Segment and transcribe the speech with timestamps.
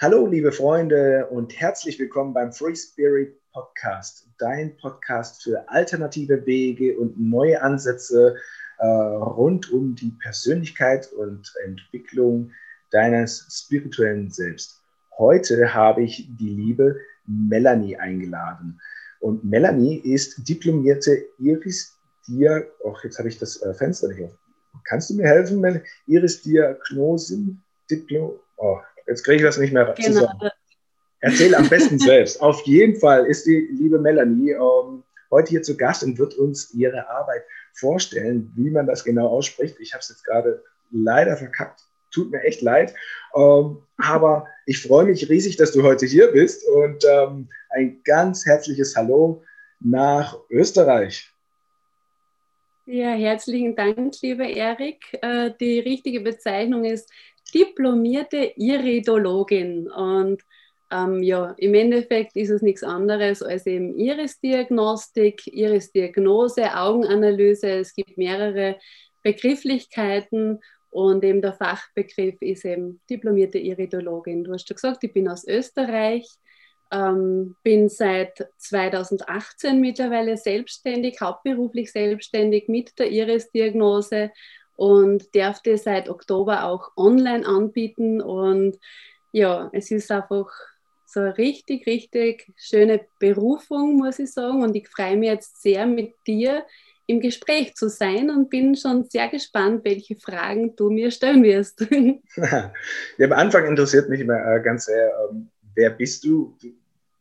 [0.00, 6.96] Hallo, liebe Freunde, und herzlich willkommen beim Free Spirit Podcast, dein Podcast für alternative Wege
[6.96, 8.36] und neue Ansätze
[8.78, 12.52] äh, rund um die Persönlichkeit und Entwicklung
[12.92, 14.80] deines spirituellen Selbst.
[15.18, 18.80] Heute habe ich die liebe Melanie eingeladen.
[19.18, 22.62] Und Melanie ist diplomierte Iris Dia.
[22.88, 24.38] Ach, jetzt habe ich das äh, Fenster nicht auf.
[24.84, 25.82] Kannst du mir helfen, Melanie?
[26.06, 27.60] Iris Diagnosin,
[27.90, 28.38] Diplom.
[28.58, 28.78] Oh,
[29.08, 30.20] Jetzt kriege ich das nicht mehr genau.
[30.20, 30.50] zusammen.
[31.20, 32.40] Erzähl am besten selbst.
[32.40, 36.72] Auf jeden Fall ist die liebe Melanie ähm, heute hier zu Gast und wird uns
[36.74, 39.76] ihre Arbeit vorstellen, wie man das genau ausspricht.
[39.80, 41.80] Ich habe es jetzt gerade leider verkackt.
[42.12, 42.94] Tut mir echt leid.
[43.34, 48.46] Ähm, aber ich freue mich riesig, dass du heute hier bist und ähm, ein ganz
[48.46, 49.42] herzliches Hallo
[49.80, 51.30] nach Österreich.
[52.86, 55.18] Ja, herzlichen Dank, lieber Erik.
[55.20, 57.10] Äh, die richtige Bezeichnung ist
[57.54, 59.90] diplomierte Iridologin.
[59.90, 60.42] Und
[60.90, 67.68] ähm, ja, im Endeffekt ist es nichts anderes als eben Irisdiagnostik, Irisdiagnose, Augenanalyse.
[67.70, 68.76] Es gibt mehrere
[69.22, 70.60] Begrifflichkeiten
[70.90, 74.44] und eben der Fachbegriff ist eben diplomierte Iridologin.
[74.44, 76.26] Du hast ja gesagt, ich bin aus Österreich,
[76.90, 84.30] ähm, bin seit 2018 mittlerweile selbstständig, hauptberuflich selbstständig mit der Irisdiagnose
[84.78, 88.20] und darf seit Oktober auch online anbieten.
[88.20, 88.78] Und
[89.32, 90.48] ja, es ist einfach
[91.04, 94.62] so eine richtig, richtig schöne Berufung, muss ich sagen.
[94.62, 96.64] Und ich freue mich jetzt sehr mit dir
[97.06, 101.84] im Gespräch zu sein und bin schon sehr gespannt, welche Fragen du mir stellen wirst.
[102.36, 102.72] ja,
[103.18, 106.56] am Anfang interessiert mich immer äh, ganz sehr, ähm, wer bist du?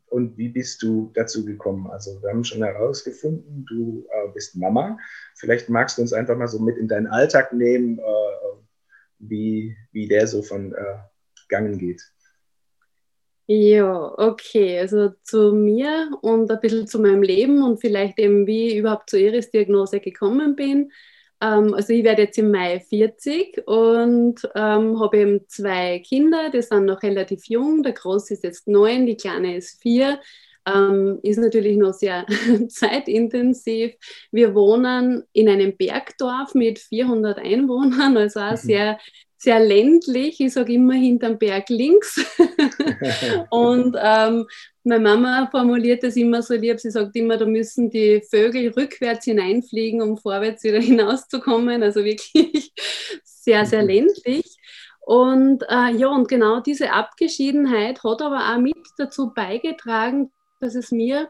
[0.09, 1.87] Und wie bist du dazu gekommen?
[1.91, 4.97] Also wir haben schon herausgefunden, du äh, bist Mama.
[5.35, 8.03] Vielleicht magst du uns einfach mal so mit in deinen Alltag nehmen, äh,
[9.19, 10.97] wie, wie der so von äh,
[11.49, 12.01] Gangen geht.
[13.47, 14.79] Ja, okay.
[14.79, 19.09] Also zu mir und ein bisschen zu meinem Leben und vielleicht eben, wie ich überhaupt
[19.09, 20.91] zur Iris-Diagnose gekommen bin.
[21.41, 26.61] Ähm, also ich werde jetzt im Mai 40 und ähm, habe eben zwei Kinder, die
[26.61, 27.83] sind noch relativ jung.
[27.83, 30.19] Der Große ist jetzt neun, die Kleine ist vier.
[30.65, 32.25] Ähm, ist natürlich noch sehr
[32.69, 33.95] zeitintensiv.
[34.31, 38.57] Wir wohnen in einem Bergdorf mit 400 Einwohnern, also auch mhm.
[38.57, 38.99] sehr
[39.37, 42.19] sehr ländlich, ich sage immer hinterm Berg links.
[43.51, 44.47] und ähm,
[44.83, 49.25] meine Mama formuliert das immer so lieb, sie sagt immer, da müssen die Vögel rückwärts
[49.25, 51.83] hineinfliegen, um vorwärts wieder hinauszukommen.
[51.83, 52.71] Also wirklich
[53.23, 53.89] sehr, sehr mhm.
[53.89, 54.57] ländlich.
[55.01, 60.91] Und äh, ja, und genau diese Abgeschiedenheit hat aber auch mit dazu beigetragen, dass es
[60.91, 61.29] mir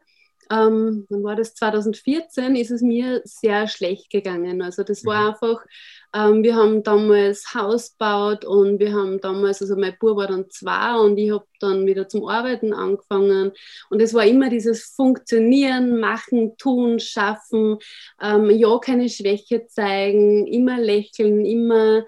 [0.49, 4.61] ähm, dann war das 2014, ist es mir sehr schlecht gegangen.
[4.61, 5.27] Also das war mhm.
[5.27, 5.65] einfach,
[6.13, 10.49] ähm, wir haben damals Haus gebaut und wir haben damals, also mein Bub war dann
[10.49, 13.51] zwei und ich habe dann wieder zum Arbeiten angefangen
[13.89, 17.77] und es war immer dieses Funktionieren, Machen, Tun, Schaffen,
[18.21, 22.05] ähm, ja, keine Schwäche zeigen, immer lächeln, immer,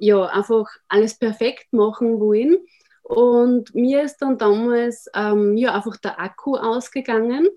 [0.00, 2.58] ja, einfach alles perfekt machen wollen.
[3.02, 7.48] Und mir ist dann damals ähm, ja, einfach der Akku ausgegangen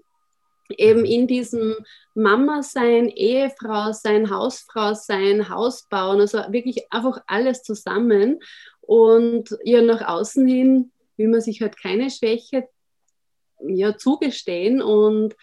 [0.78, 1.06] eben mhm.
[1.06, 1.76] in diesem
[2.14, 8.40] Mama sein, Ehefrau sein, Hausfrau sein, Haus bauen, also wirklich einfach alles zusammen
[8.82, 12.68] und ja nach außen hin will man sich halt keine Schwäche
[13.68, 15.36] ja, zugestehen und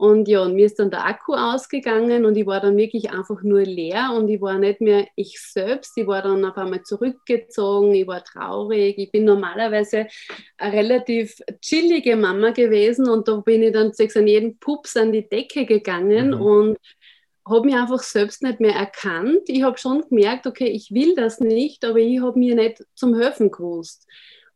[0.00, 3.42] und ja, und mir ist dann der Akku ausgegangen und ich war dann wirklich einfach
[3.42, 5.92] nur leer und ich war nicht mehr ich selbst.
[5.98, 8.96] Ich war dann auf einmal zurückgezogen, ich war traurig.
[8.96, 10.06] Ich bin normalerweise
[10.56, 15.28] eine relativ chillige Mama gewesen und da bin ich dann an jeden Pups an die
[15.28, 16.40] Decke gegangen mhm.
[16.40, 16.78] und
[17.46, 19.42] habe mich einfach selbst nicht mehr erkannt.
[19.48, 23.14] Ich habe schon gemerkt, okay, ich will das nicht, aber ich habe mir nicht zum
[23.14, 24.06] Helfen gewusst.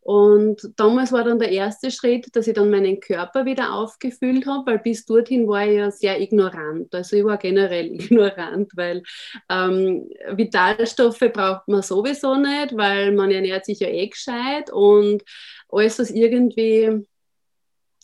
[0.04, 4.72] Und damals war dann der erste Schritt, dass ich dann meinen Körper wieder aufgefüllt habe,
[4.72, 6.94] weil bis dorthin war ich ja sehr ignorant.
[6.94, 9.02] Also ich war generell ignorant, weil
[9.48, 15.22] ähm, Vitalstoffe braucht man sowieso nicht, weil man ernährt sich ja eh gescheit und
[15.70, 17.06] alles, was irgendwie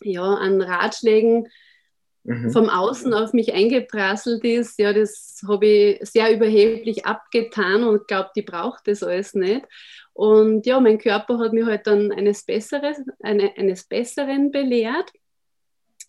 [0.01, 1.47] ja, an Ratschlägen
[2.23, 2.51] mhm.
[2.51, 8.29] vom Außen auf mich eingeprasselt ist, ja, das habe ich sehr überheblich abgetan und glaube,
[8.35, 9.65] die braucht das alles nicht.
[10.13, 15.11] Und ja, mein Körper hat mich halt dann eines, Besseres, eine, eines Besseren belehrt.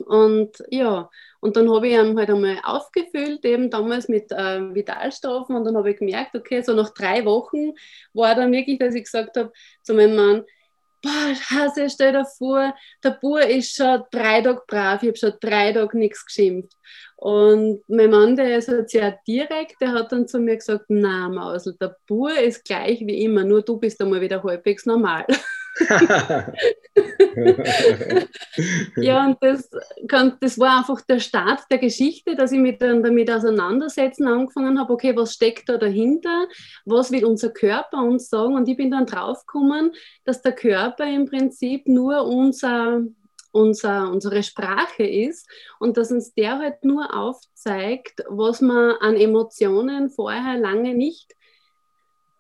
[0.06, 1.09] Und ja,
[1.41, 5.55] und dann habe ich ihn halt einmal aufgefüllt, eben damals mit äh, Vitalstoffen.
[5.55, 7.73] Und dann habe ich gemerkt, okay, so nach drei Wochen
[8.12, 10.44] war dann wirklich, dass ich gesagt habe zu meinem Mann,
[11.02, 15.32] boah, Hase, stell dir vor, der Bur ist schon drei Tage brav, ich habe schon
[15.40, 16.72] drei Tage nichts geschimpft.
[17.16, 21.28] Und mein Mann, der ist halt sehr direkt, der hat dann zu mir gesagt, na
[21.28, 25.26] Mausel, der Bur ist gleich wie immer, nur du bist einmal wieder halbwegs normal.
[28.97, 29.71] ja, und das,
[30.07, 34.79] kann, das war einfach der Start der Geschichte, dass ich mich dann damit auseinandersetzen angefangen
[34.79, 36.47] habe, okay, was steckt da dahinter,
[36.85, 38.55] was will unser Körper uns sagen?
[38.55, 39.93] Und ich bin dann draufgekommen,
[40.25, 43.01] dass der Körper im Prinzip nur unser,
[43.53, 45.49] unser, unsere Sprache ist
[45.79, 51.35] und dass uns der halt nur aufzeigt, was man an Emotionen vorher lange nicht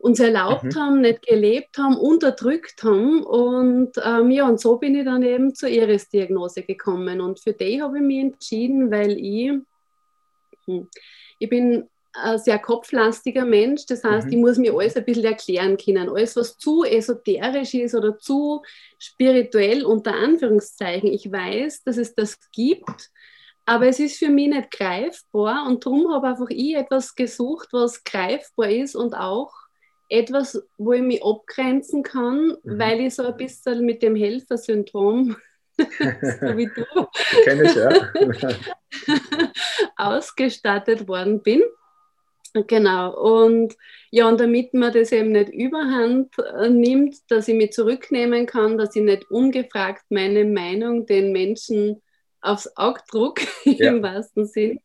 [0.02, 0.74] uns erlaubt mhm.
[0.74, 3.22] haben, nicht gelebt haben, unterdrückt haben.
[3.22, 7.20] Und ähm, ja, und so bin ich dann eben zur Iris-Diagnose gekommen.
[7.20, 9.52] Und für die habe ich mich entschieden, weil ich,
[10.66, 10.88] hm,
[11.38, 13.86] ich bin ein sehr kopflastiger Mensch.
[13.86, 14.32] Das heißt, mhm.
[14.32, 16.08] ich muss mir alles ein bisschen erklären können.
[16.08, 18.62] Alles, was zu esoterisch ist oder zu
[18.98, 21.12] spirituell, unter Anführungszeichen.
[21.12, 23.10] Ich weiß, dass es das gibt,
[23.66, 25.64] aber es ist für mich nicht greifbar.
[25.68, 29.61] Und darum habe einfach ich etwas gesucht, was greifbar ist und auch
[30.12, 32.78] etwas, wo ich mich abgrenzen kann, mhm.
[32.78, 35.36] weil ich so ein bisschen mit dem Helfersyndrom,
[35.78, 36.84] so wie du,
[37.46, 39.50] ich, ja.
[39.96, 41.62] ausgestattet worden bin.
[42.66, 43.74] Genau, und
[44.10, 48.76] ja, und damit man das eben nicht überhand äh, nimmt, dass ich mich zurücknehmen kann,
[48.76, 52.02] dass ich nicht ungefragt meine Meinung den Menschen
[52.42, 53.88] aufs Auge druck, ja.
[53.88, 54.80] im wahrsten Sinn,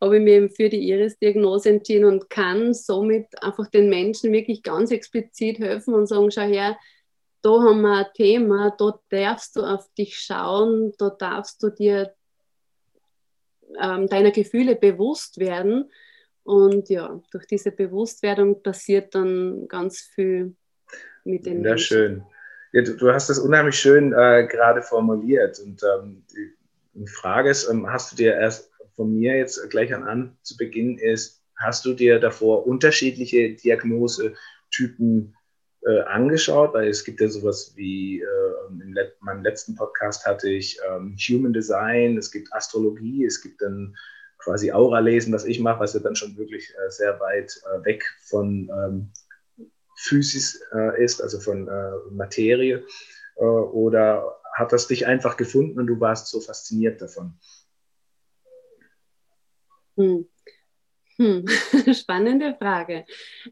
[0.00, 4.90] habe ich mich für die Iris-Diagnose entschieden und kann somit einfach den Menschen wirklich ganz
[4.90, 6.76] explizit helfen und sagen, schau her,
[7.42, 12.12] da haben wir ein Thema, da darfst du auf dich schauen, da darfst du dir
[13.80, 15.90] ähm, deiner Gefühle bewusst werden.
[16.44, 20.54] Und ja, durch diese Bewusstwerdung passiert dann ganz viel
[21.24, 21.86] mit den Sehr Menschen.
[21.86, 22.22] schön.
[22.72, 25.58] Ja, du, du, hast das unheimlich schön äh, gerade formuliert.
[25.60, 26.54] Und ähm, die,
[26.94, 28.67] die Frage ist, ähm, hast du dir erst
[28.98, 35.36] von mir jetzt gleich an, zu Beginn ist, hast du dir davor unterschiedliche Diagnosetypen
[35.86, 36.74] äh, angeschaut?
[36.74, 41.16] Weil es gibt ja sowas wie, äh, in let meinem letzten Podcast hatte ich ähm,
[41.16, 43.96] Human Design, es gibt Astrologie, es gibt dann
[44.38, 48.04] quasi Aura-Lesen, was ich mache, was ja dann schon wirklich äh, sehr weit äh, weg
[48.24, 49.12] von ähm,
[49.94, 52.84] Physis äh, ist, also von äh, Materie.
[53.36, 57.38] oder hat das dich einfach gefunden und du warst so fasziniert davon?
[59.98, 60.26] Hm.
[61.16, 61.44] Hm.
[61.92, 63.04] Spannende Frage.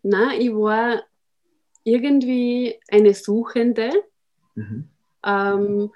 [0.02, 1.02] Na, ich war
[1.82, 3.90] irgendwie eine Suchende
[4.54, 4.88] mhm.
[5.24, 5.92] ähm,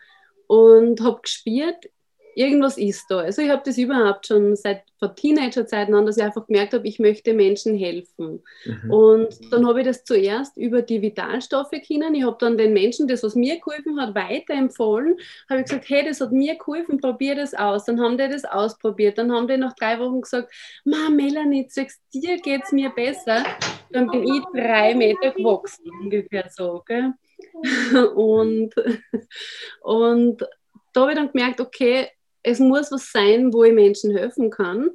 [0.49, 1.88] und habe gespürt,
[2.34, 3.18] irgendwas ist da.
[3.18, 6.86] Also ich habe das überhaupt schon seit von Teenagerzeiten an, dass ich einfach gemerkt habe,
[6.86, 8.42] ich möchte Menschen helfen.
[8.64, 8.90] Mhm.
[8.90, 12.14] Und dann habe ich das zuerst über die Vitalstoffe kennen.
[12.14, 15.16] Ich habe dann den Menschen das, was mir geholfen hat, weiterempfohlen.
[15.48, 17.86] Habe ich gesagt, hey, das hat mir geholfen, probier das aus.
[17.86, 19.18] Dann haben die das ausprobiert.
[19.18, 20.52] Dann haben die nach drei Wochen gesagt,
[20.84, 23.44] Ma, Melanie, sagst dir geht es mir besser.
[23.90, 26.82] Dann bin ich drei Meter gewachsen, ungefähr so.
[26.86, 27.14] Gell?
[28.14, 28.74] Und,
[29.80, 30.42] und
[30.92, 32.08] da habe ich dann gemerkt, okay,
[32.42, 34.90] es muss was sein, wo ich Menschen helfen kann.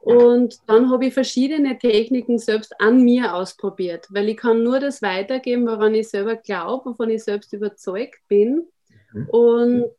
[0.00, 5.02] Und dann habe ich verschiedene Techniken selbst an mir ausprobiert, weil ich kann nur das
[5.02, 8.66] weitergeben, woran ich selber glaube, wovon ich selbst überzeugt bin.
[9.12, 9.28] Mhm.
[9.28, 9.90] Und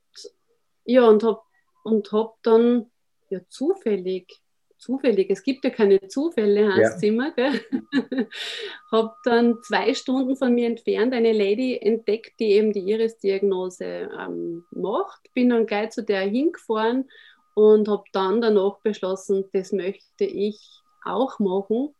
[0.86, 1.42] ja, und habe
[1.84, 2.88] und hab dann
[3.30, 4.42] ja zufällig
[4.82, 7.08] zufällig, es gibt ja keine Zufälle, heißt ja.
[7.08, 7.34] immer,
[8.92, 14.66] habe dann zwei Stunden von mir entfernt eine Lady entdeckt, die eben die Iris-Diagnose ähm,
[14.72, 15.34] macht.
[15.34, 17.10] Bin dann gleich zu der hingefahren
[17.54, 20.60] und habe dann danach beschlossen, das möchte ich
[21.06, 21.94] auch machen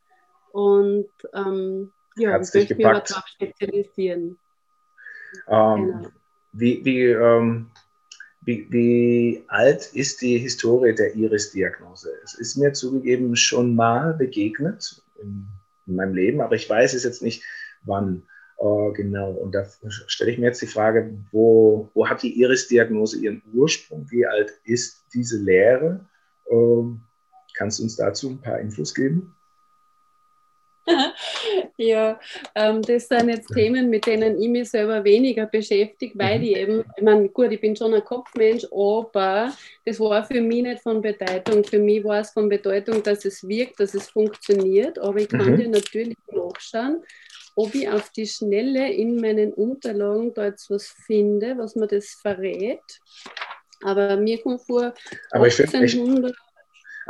[0.52, 4.38] und ähm, ja, möchte mich darauf spezialisieren.
[5.48, 6.10] Ähm, genau.
[6.54, 7.72] Wie, wie ähm,
[8.42, 12.10] wie, wie, alt ist die Historie der Iris-Diagnose?
[12.24, 15.48] Es ist mir zugegeben schon mal begegnet in,
[15.86, 17.44] in, meinem Leben, aber ich weiß es jetzt nicht,
[17.84, 18.24] wann
[18.58, 19.32] äh, genau.
[19.32, 19.66] Und da
[20.08, 24.10] stelle ich mir jetzt die Frage, wo, wo hat die Iris-Diagnose ihren Ursprung?
[24.10, 26.06] Wie alt ist diese Lehre?
[26.46, 26.84] Äh,
[27.56, 29.36] kannst du uns dazu ein paar Infos geben?
[31.78, 32.20] Ja,
[32.56, 36.44] ähm, das sind jetzt Themen, mit denen ich mich selber weniger beschäftige, weil mhm.
[36.44, 39.54] ich eben, ich meine, gut, ich bin schon ein Kopfmensch, aber
[39.86, 41.64] das war für mich nicht von Bedeutung.
[41.64, 45.52] Für mich war es von Bedeutung, dass es wirkt, dass es funktioniert, aber ich kann
[45.52, 45.58] mhm.
[45.58, 47.04] dir natürlich nachschauen,
[47.56, 52.18] ob ich auf die Schnelle in meinen Unterlagen da jetzt was finde, was mir das
[52.22, 52.80] verrät.
[53.84, 54.94] Aber mir kommt vor,
[55.32, 56.36] aber 1800...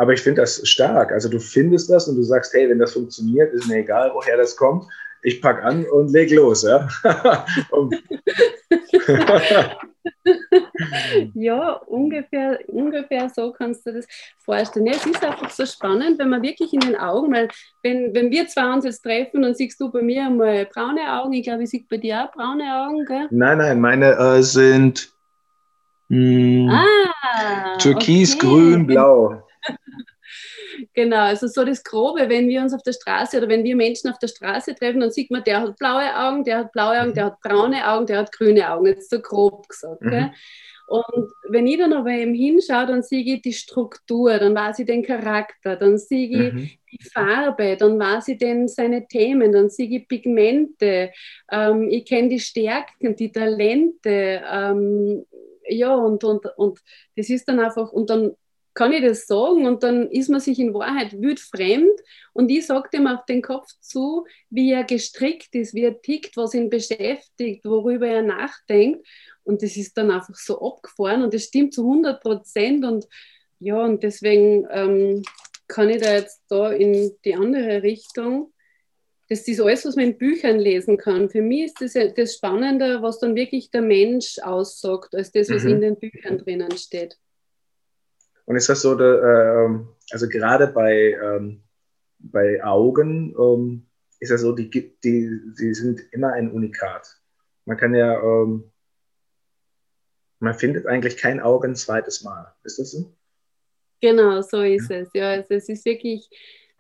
[0.01, 1.11] Aber ich finde das stark.
[1.11, 4.35] Also du findest das und du sagst, hey, wenn das funktioniert, ist mir egal, woher
[4.35, 4.87] das kommt.
[5.21, 6.87] Ich pack an und leg los, ja.
[11.35, 14.07] ja, ungefähr, ungefähr so kannst du das
[14.39, 14.87] vorstellen.
[14.87, 17.49] Ja, es ist einfach so spannend, wenn man wirklich in den Augen, weil
[17.83, 21.33] wenn, wenn wir zwei uns jetzt treffen, dann siehst du bei mir mal braune Augen.
[21.33, 23.27] Ich glaube, ich sehe bei dir auch braune Augen, gell?
[23.29, 25.13] Nein, nein, meine äh, sind
[26.09, 28.47] mh, hm, ah, türkis, okay.
[28.47, 29.43] grün, blau.
[30.93, 34.11] Genau, also so das Grobe, wenn wir uns auf der Straße oder wenn wir Menschen
[34.11, 37.13] auf der Straße treffen, dann sieht man, der hat blaue Augen, der hat blaue Augen,
[37.13, 40.01] der hat braune Augen, der hat grüne Augen, jetzt so grob gesagt.
[40.01, 40.31] Mhm.
[40.87, 44.85] Und wenn ich dann aber eben hinschaue, dann sehe ich die Struktur, dann weiß ich
[44.85, 46.69] den Charakter, dann sehe ich mhm.
[46.91, 51.11] die Farbe, dann weiß ich den, seine Themen, dann sehe ich Pigmente,
[51.49, 55.25] ähm, ich kenne die Stärken, die Talente, ähm,
[55.69, 56.79] ja, und, und, und
[57.15, 58.35] das ist dann einfach, und dann
[58.73, 61.99] kann ich das sagen und dann ist man sich in Wahrheit wildfremd
[62.33, 66.37] und ich sage dem auf den Kopf zu, wie er gestrickt ist, wie er tickt,
[66.37, 69.05] was ihn beschäftigt, worüber er nachdenkt
[69.43, 73.07] und das ist dann einfach so abgefahren und das stimmt zu 100 Prozent und
[73.59, 75.23] ja und deswegen ähm,
[75.67, 78.53] kann ich da jetzt da in die andere Richtung
[79.31, 81.29] das ist alles, was man in Büchern lesen kann.
[81.29, 85.63] Für mich ist das das Spannende, was dann wirklich der Mensch aussagt, als das, was
[85.63, 85.69] mhm.
[85.69, 87.17] in den Büchern drinnen steht.
[88.51, 89.79] Und ist das so, äh,
[90.11, 91.63] also gerade bei, ähm,
[92.19, 93.87] bei Augen ähm,
[94.19, 94.91] ist das so, die, die,
[95.57, 97.17] die sind immer ein Unikat.
[97.63, 98.69] Man kann ja, ähm,
[100.39, 102.53] man findet eigentlich kein Auge ein zweites Mal.
[102.65, 103.15] Ist das so?
[104.01, 104.97] Genau, so ist ja.
[104.97, 105.09] es.
[105.13, 106.29] Ja, also es ist wirklich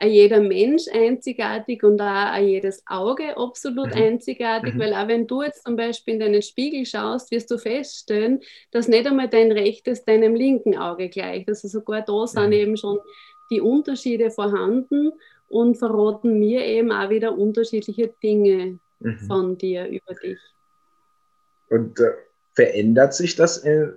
[0.07, 4.01] jeder Mensch einzigartig und auch jedes Auge absolut mhm.
[4.01, 4.79] einzigartig, mhm.
[4.79, 8.41] weil auch wenn du jetzt zum Beispiel in deinen Spiegel schaust, wirst du feststellen,
[8.71, 11.49] dass nicht einmal dein rechtes deinem linken Auge gleicht.
[11.49, 12.53] Also sogar da sind mhm.
[12.53, 12.99] eben schon
[13.51, 15.11] die Unterschiede vorhanden
[15.49, 19.17] und verraten mir eben auch wieder unterschiedliche Dinge mhm.
[19.27, 20.39] von dir über dich.
[21.69, 22.11] Und äh,
[22.53, 23.89] verändert sich das äh,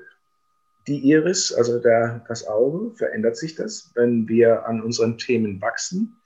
[0.86, 6.20] die Iris, also der, das Auge, verändert sich das, wenn wir an unseren Themen wachsen?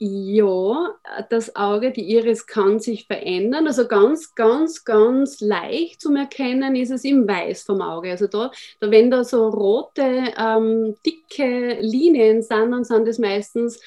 [0.00, 0.94] Ja,
[1.28, 3.66] das Auge, die Iris kann sich verändern.
[3.66, 8.12] Also ganz, ganz, ganz leicht zum Erkennen ist es im Weiß vom Auge.
[8.12, 13.80] Also da, da wenn da so rote, ähm, dicke Linien sind, dann sind das meistens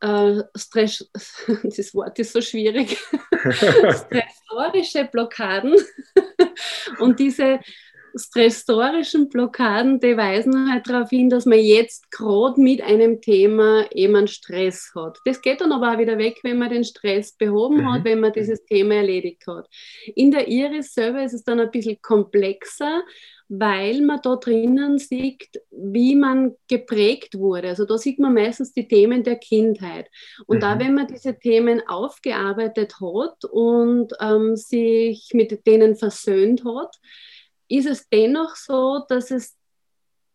[0.00, 1.08] äh, Stress,
[1.62, 2.98] das Wort ist so schwierig,
[4.56, 5.74] stressorische Blockaden.
[6.98, 7.60] Und diese
[8.16, 14.16] stressorischen Blockaden, die weisen halt darauf hin, dass man jetzt gerade mit einem Thema eben
[14.16, 15.18] einen Stress hat.
[15.24, 17.92] Das geht dann aber auch wieder weg, wenn man den Stress behoben mhm.
[17.92, 19.68] hat, wenn man dieses Thema erledigt hat.
[20.14, 23.02] In der Iris selber ist es dann ein bisschen komplexer,
[23.48, 27.68] weil man da drinnen sieht, wie man geprägt wurde.
[27.68, 30.08] Also da sieht man meistens die Themen der Kindheit.
[30.46, 30.60] Und mhm.
[30.60, 36.96] da, wenn man diese Themen aufgearbeitet hat und ähm, sich mit denen versöhnt hat,
[37.68, 39.56] ist es dennoch so, dass es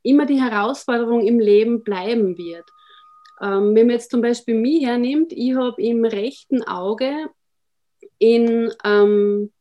[0.04, 2.66] immer die Herausforderung im Leben bleiben wird.
[3.42, 7.30] Ähm, wenn man jetzt zum Beispiel mich hernimmt, ich habe im rechten Auge
[8.18, 9.52] in ähm,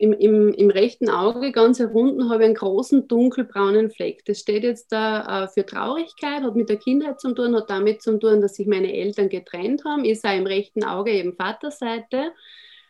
[0.00, 4.24] im, im, im rechten Auge, ganz herunten, habe ich einen großen dunkelbraunen Fleck.
[4.24, 8.00] Das steht jetzt da äh, für Traurigkeit, hat mit der Kindheit zu tun, hat damit
[8.00, 10.06] zu tun, dass sich meine Eltern getrennt haben.
[10.06, 12.32] Ist auch im rechten Auge eben Vaterseite.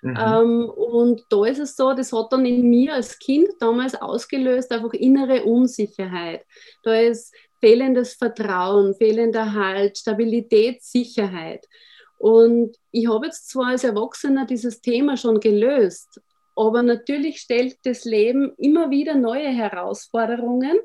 [0.03, 0.17] Mhm.
[0.19, 4.73] Ähm, und da ist es so, das hat dann in mir als Kind damals ausgelöst,
[4.73, 6.45] einfach innere Unsicherheit.
[6.83, 11.67] Da ist fehlendes Vertrauen, fehlender Halt, Stabilität, Sicherheit.
[12.19, 16.21] Und ich habe jetzt zwar als Erwachsener dieses Thema schon gelöst,
[16.57, 20.79] aber natürlich stellt das Leben immer wieder neue Herausforderungen.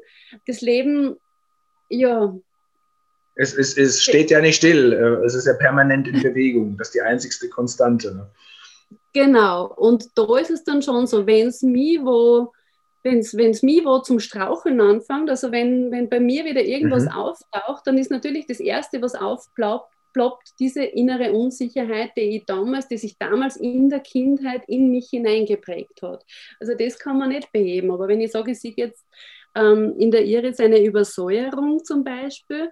[0.47, 1.17] Das Leben,
[1.89, 2.33] ja.
[3.35, 4.93] Es, es, es steht ja nicht still,
[5.25, 6.77] es ist ja permanent in Bewegung.
[6.77, 8.29] Das ist die einzigste Konstante.
[9.13, 12.51] Genau, und da ist es dann schon so, wenn es mich wo
[13.05, 17.11] wenn es mich wo zum Straucheln anfängt, also wenn, wenn bei mir wieder irgendwas mhm.
[17.11, 22.87] auftaucht, dann ist natürlich das Erste, was aufploppt, ploppt diese innere Unsicherheit, die ich damals,
[22.87, 26.25] die sich damals in der Kindheit in mich hineingeprägt hat.
[26.59, 27.91] Also das kann man nicht beheben.
[27.91, 29.05] Aber wenn ich sage, ich sehe jetzt
[29.55, 32.71] ähm, in der Iris eine Übersäuerung zum Beispiel,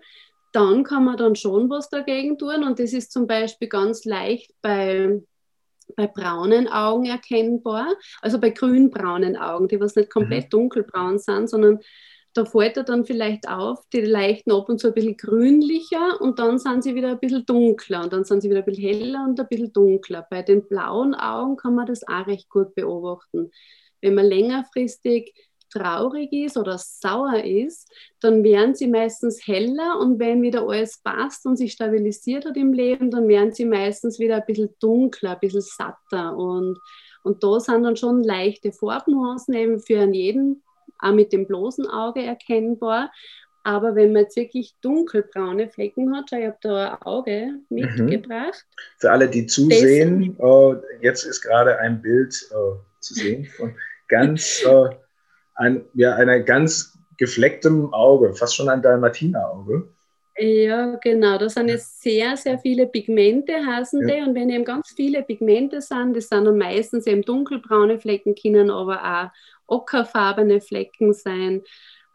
[0.53, 2.63] dann kann man dann schon was dagegen tun.
[2.63, 5.21] Und das ist zum Beispiel ganz leicht bei
[5.95, 7.87] bei braunen Augen erkennbar,
[8.21, 10.49] also bei grünbraunen Augen, die was nicht komplett mhm.
[10.49, 11.79] dunkelbraun sind, sondern
[12.33, 16.39] da fällt er dann vielleicht auf, die leichten ab und zu ein bisschen grünlicher und
[16.39, 19.23] dann sind sie wieder ein bisschen dunkler und dann sind sie wieder ein bisschen heller
[19.23, 20.25] und ein bisschen dunkler.
[20.29, 23.51] Bei den blauen Augen kann man das auch recht gut beobachten.
[24.01, 25.33] Wenn man längerfristig
[25.73, 27.89] traurig ist oder sauer ist,
[28.21, 32.73] dann werden sie meistens heller und wenn wieder alles passt und sich stabilisiert hat im
[32.73, 36.77] Leben, dann werden sie meistens wieder ein bisschen dunkler, ein bisschen satter und,
[37.23, 40.61] und da sind dann schon leichte Farbnuancen eben für jeden,
[40.99, 43.11] auch mit dem bloßen Auge erkennbar.
[43.65, 48.65] Aber wenn man jetzt wirklich dunkelbraune Flecken hat, ich habe da ein Auge mitgebracht.
[48.69, 48.99] Mhm.
[48.99, 53.73] Für alle, die zusehen, uh, jetzt ist gerade ein Bild uh, zu sehen von
[54.09, 54.89] ganz, uh,
[55.55, 59.87] ein, ja, einer ganz geflecktem Auge, fast schon ein Dalmatiner-Auge.
[60.37, 61.37] Ja, genau.
[61.37, 64.15] Da sind jetzt sehr, sehr viele Pigmente, heißen ja.
[64.15, 64.21] die.
[64.27, 68.71] Und wenn eben ganz viele Pigmente sind, das sind dann meistens eben dunkelbraune Flecken, können
[68.71, 69.29] aber auch
[69.67, 71.61] ockerfarbene Flecken sein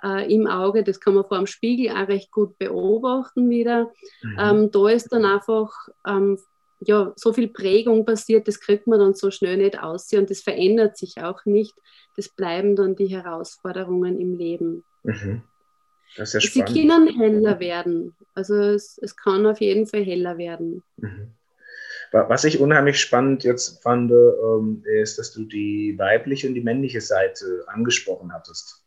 [0.02, 0.82] äh, im Auge.
[0.82, 3.92] Das kann man vor dem Spiegel auch recht gut beobachten wieder.
[4.22, 4.36] Mhm.
[4.38, 5.72] Ähm, da ist dann einfach
[6.06, 6.38] ähm,
[6.80, 10.40] ja, so viel Prägung passiert, das kriegt man dann so schnell nicht aus und das
[10.40, 11.74] verändert sich auch nicht.
[12.16, 14.84] Das bleiben dann die Herausforderungen im Leben.
[15.02, 15.42] Mhm.
[16.16, 18.14] Das ist ja Sie können heller werden.
[18.34, 20.82] Also es, es kann auf jeden Fall heller werden.
[20.96, 21.34] Mhm.
[22.10, 27.02] Was ich unheimlich spannend jetzt fand, ähm, ist, dass du die weibliche und die männliche
[27.02, 28.82] Seite angesprochen hattest.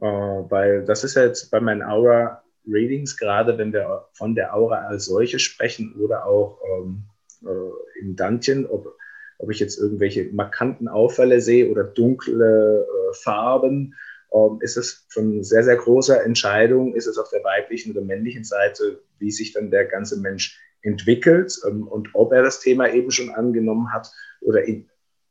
[0.00, 1.82] Äh, weil das ist ja jetzt bei meinen
[2.66, 7.04] Aura-Readings, gerade wenn wir von der Aura als solche sprechen oder auch ähm,
[7.44, 8.96] äh, im Dantien, ob,
[9.38, 13.94] ob ich jetzt irgendwelche markanten Auffälle sehe oder dunkle äh, Farben,
[14.32, 18.44] ähm, ist es von sehr, sehr großer Entscheidung, ist es auf der weiblichen oder männlichen
[18.44, 23.10] Seite, wie sich dann der ganze Mensch entwickelt ähm, und ob er das Thema eben
[23.10, 24.88] schon angenommen hat oder in,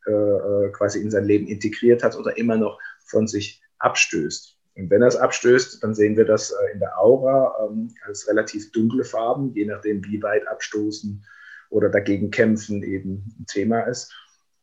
[0.08, 4.61] äh, äh quasi in sein Leben integriert hat oder immer noch von sich abstößt.
[4.82, 8.28] Und wenn er es abstößt, dann sehen wir das äh, in der Aura ähm, als
[8.28, 11.24] relativ dunkle Farben, je nachdem, wie weit abstoßen
[11.70, 14.12] oder dagegen kämpfen eben ein Thema ist.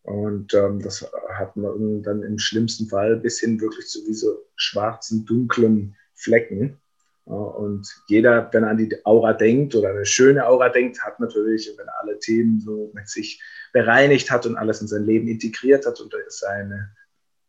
[0.03, 5.25] Und ähm, das hat man dann im schlimmsten Fall bis hin wirklich zu diesen schwarzen,
[5.25, 6.79] dunklen Flecken.
[7.27, 11.73] und jeder, wenn er an die Aura denkt oder eine schöne Aura denkt, hat natürlich,
[11.77, 13.41] wenn er alle Themen so mit sich
[13.73, 16.91] bereinigt hat und alles in sein Leben integriert hat und seine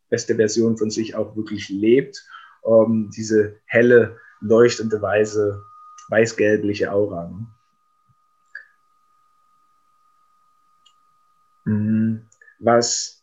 [0.10, 2.30] beste Version von sich auch wirklich lebt
[2.66, 5.64] ähm, diese helle, leuchtende, weiße,
[6.10, 7.28] weiß-gelbliche Aura.
[7.28, 7.48] Ne?
[11.66, 12.22] Mhm.
[12.60, 13.22] Was,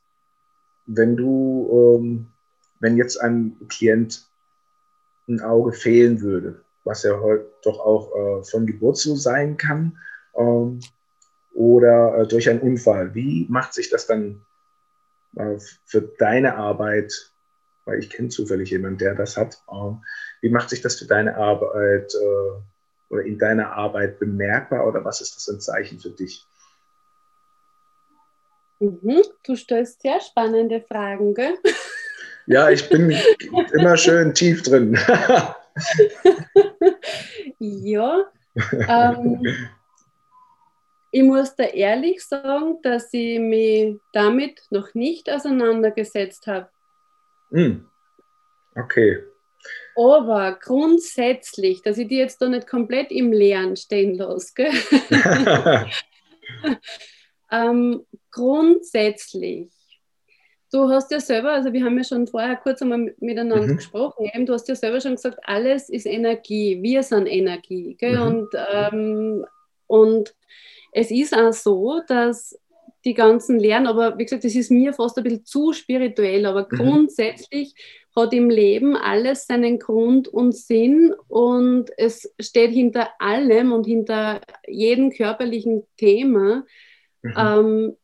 [0.86, 2.26] wenn du, ähm,
[2.80, 4.26] wenn jetzt ein Klient
[5.28, 9.98] ein Auge fehlen würde, was ja heute doch auch äh, von Geburt so sein kann,
[10.36, 10.80] ähm,
[11.52, 14.42] oder äh, durch einen Unfall, wie macht sich das dann
[15.36, 17.32] äh, für deine Arbeit
[17.86, 19.62] weil ich kenne zufällig jemanden, der das hat.
[19.72, 20.04] Ähm,
[20.42, 25.20] wie macht sich das für deine Arbeit äh, oder in deiner Arbeit bemerkbar oder was
[25.20, 26.44] ist das ein Zeichen für dich?
[28.80, 31.56] Mhm, du stellst sehr spannende Fragen, gell?
[32.48, 33.12] Ja, ich bin
[33.72, 34.96] immer schön tief drin.
[37.58, 38.24] ja,
[38.86, 39.42] ähm,
[41.10, 46.68] ich muss da ehrlich sagen, dass ich mich damit noch nicht auseinandergesetzt habe.
[47.50, 47.86] Hm.
[48.74, 49.22] Okay.
[49.96, 54.52] Aber grundsätzlich, dass ich die jetzt da nicht komplett im Leeren stehen lasse,
[57.50, 59.70] ähm, grundsätzlich,
[60.70, 63.76] du hast ja selber, also wir haben ja schon vorher kurz einmal miteinander mhm.
[63.76, 67.96] gesprochen, eben, du hast ja selber schon gesagt, alles ist Energie, wir sind Energie.
[68.00, 68.20] Mhm.
[68.20, 69.46] Und, ähm,
[69.86, 70.34] und
[70.92, 72.58] es ist auch so, dass
[73.06, 76.66] die ganzen Lehren, aber wie gesagt, das ist mir fast ein bisschen zu spirituell, aber
[76.70, 76.76] mhm.
[76.76, 77.74] grundsätzlich
[78.14, 84.40] hat im Leben alles seinen Grund und Sinn und es steht hinter allem und hinter
[84.66, 86.64] jedem körperlichen Thema
[87.22, 87.34] mhm.
[87.36, 87.96] ähm,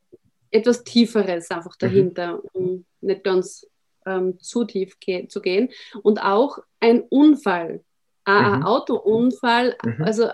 [0.53, 1.81] etwas Tieferes einfach mhm.
[1.81, 3.67] dahinter, um nicht ganz
[4.07, 5.71] ähm, zu tief ge zu gehen.
[6.03, 7.83] Und auch ein Unfall,
[8.25, 8.63] ein mhm.
[8.65, 10.05] Autounfall, mhm.
[10.05, 10.25] also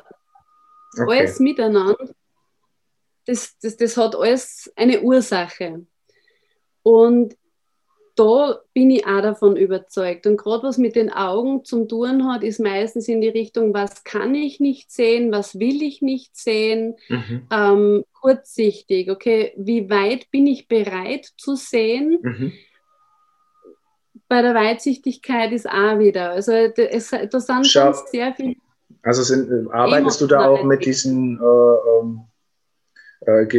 [1.00, 1.18] okay.
[1.20, 1.96] alles miteinander
[3.28, 5.84] das, das, das hat alles eine Ursache.
[6.82, 7.36] Und
[8.16, 10.26] da bin ich auch davon überzeugt.
[10.26, 14.02] Und gerade was mit den Augen zum tun hat, ist meistens in die Richtung, was
[14.02, 17.46] kann ich nicht sehen, was will ich nicht sehen, mhm.
[17.52, 22.18] ähm, kurzsichtig, okay, wie weit bin ich bereit zu sehen?
[22.22, 22.52] Mhm.
[24.26, 28.56] Bei der Weitsichtigkeit ist auch wieder, also es, da sind Schau, sehr viele.
[29.02, 32.27] Also sind, arbeitest du da auch mit diesen äh, ähm, äh,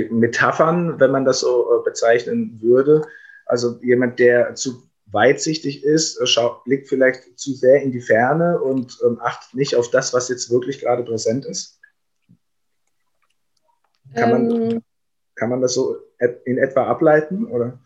[0.09, 3.01] Metaphern, wenn man das so äh, bezeichnen würde.
[3.45, 8.61] Also jemand, der zu weitsichtig ist, äh, schaut, blickt vielleicht zu sehr in die Ferne
[8.61, 11.79] und ähm, achtet nicht auf das, was jetzt wirklich gerade präsent ist.
[14.15, 14.83] Kann, ähm, man,
[15.35, 15.97] kann man das so
[16.45, 17.45] in etwa ableiten?
[17.45, 17.79] Oder?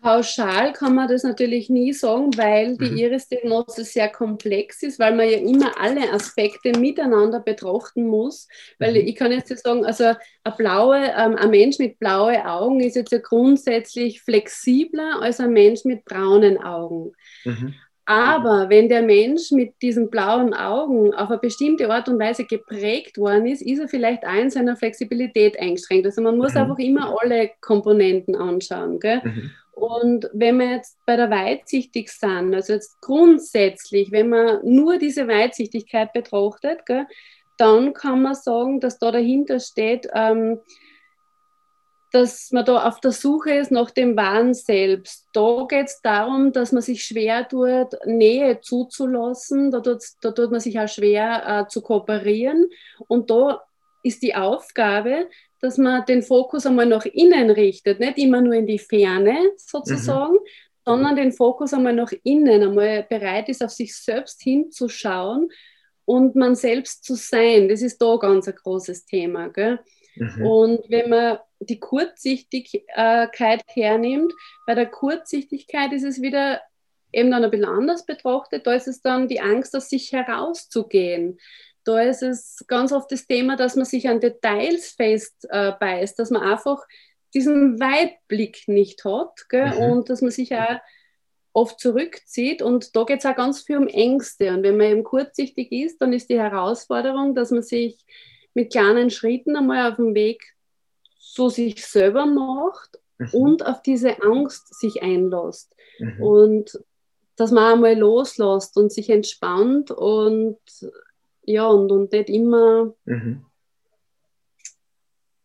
[0.00, 2.96] Pauschal kann man das natürlich nie sagen, weil die mhm.
[2.96, 8.48] Iris-Diagnose sehr komplex ist, weil man ja immer alle Aspekte miteinander betrachten muss.
[8.78, 9.08] Weil mhm.
[9.08, 13.12] ich kann jetzt sagen, also ein, blaue, ähm, ein Mensch mit blauen Augen ist jetzt
[13.12, 17.12] ja grundsätzlich flexibler als ein Mensch mit braunen Augen.
[17.44, 17.74] Mhm.
[18.10, 23.18] Aber wenn der Mensch mit diesen blauen Augen auf eine bestimmte Art und Weise geprägt
[23.18, 26.06] worden ist, ist er vielleicht auch in seiner Flexibilität eingeschränkt.
[26.06, 26.60] Also man muss mhm.
[26.60, 28.98] einfach immer alle Komponenten anschauen.
[28.98, 29.50] Mhm.
[29.80, 35.26] Und wenn wir jetzt bei der Weitsichtig sind, also jetzt grundsätzlich, wenn man nur diese
[35.26, 37.06] Weitsichtigkeit betrachtet, gell,
[37.56, 40.60] dann kann man sagen, dass da dahinter steht, ähm,
[42.12, 45.28] dass man da auf der Suche ist nach dem Wahn selbst.
[45.32, 49.70] Da geht es darum, dass man sich schwer tut, Nähe zuzulassen.
[49.70, 52.68] Da tut, da tut man sich auch schwer äh, zu kooperieren.
[53.08, 53.62] Und da
[54.02, 55.28] ist die Aufgabe,
[55.60, 60.34] dass man den Fokus einmal nach innen richtet, nicht immer nur in die Ferne sozusagen,
[60.34, 60.48] mhm.
[60.84, 65.50] sondern den Fokus einmal nach innen, einmal bereit ist, auf sich selbst hinzuschauen
[66.04, 67.68] und man selbst zu sein.
[67.68, 69.48] Das ist da ganz ein großes Thema.
[69.48, 69.78] Gell?
[70.16, 70.46] Mhm.
[70.46, 74.32] Und wenn man die Kurzsichtigkeit hernimmt,
[74.66, 76.60] bei der Kurzsichtigkeit ist es wieder
[77.12, 78.66] eben dann ein bisschen anders betrachtet.
[78.66, 81.38] Da ist es dann die Angst, aus sich herauszugehen.
[81.84, 86.42] Da ist es ganz oft das Thema, dass man sich an Details festbeißt, dass man
[86.42, 86.82] einfach
[87.34, 89.74] diesen Weitblick nicht hat gell?
[89.74, 89.92] Mhm.
[89.92, 90.80] und dass man sich auch
[91.52, 92.62] oft zurückzieht.
[92.62, 94.52] Und da geht es auch ganz viel um Ängste.
[94.52, 97.98] Und wenn man eben kurzsichtig ist, dann ist die Herausforderung, dass man sich
[98.54, 100.42] mit kleinen Schritten einmal auf dem Weg
[101.18, 103.28] so sich selber macht mhm.
[103.32, 105.74] und auf diese Angst sich einlässt.
[105.98, 106.22] Mhm.
[106.22, 106.84] Und
[107.36, 110.58] dass man einmal loslässt und sich entspannt und
[111.42, 113.44] ja, und, und nicht immer mhm.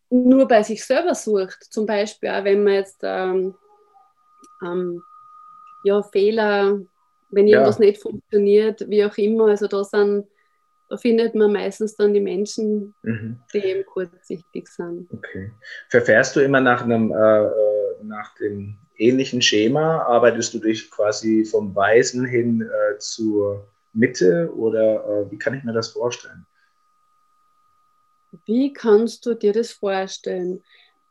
[0.09, 1.63] nur bei sich selber sucht.
[1.71, 3.55] Zum Beispiel auch, wenn man jetzt ähm,
[4.63, 5.01] ähm,
[5.83, 6.79] ja, Fehler,
[7.31, 7.85] wenn irgendwas ja.
[7.85, 10.27] nicht funktioniert, wie auch immer, also da sind
[10.89, 13.39] da findet man meistens dann die Menschen, mhm.
[13.53, 15.07] die eben kurzsichtig sind.
[15.11, 15.51] Okay.
[15.89, 20.03] Verfährst du immer nach einem äh, äh, nach dem ähnlichen Schema?
[20.03, 25.63] Arbeitest du dich quasi vom Weißen hin äh, zur Mitte oder äh, wie kann ich
[25.63, 26.45] mir das vorstellen?
[28.45, 30.61] Wie kannst du dir das vorstellen?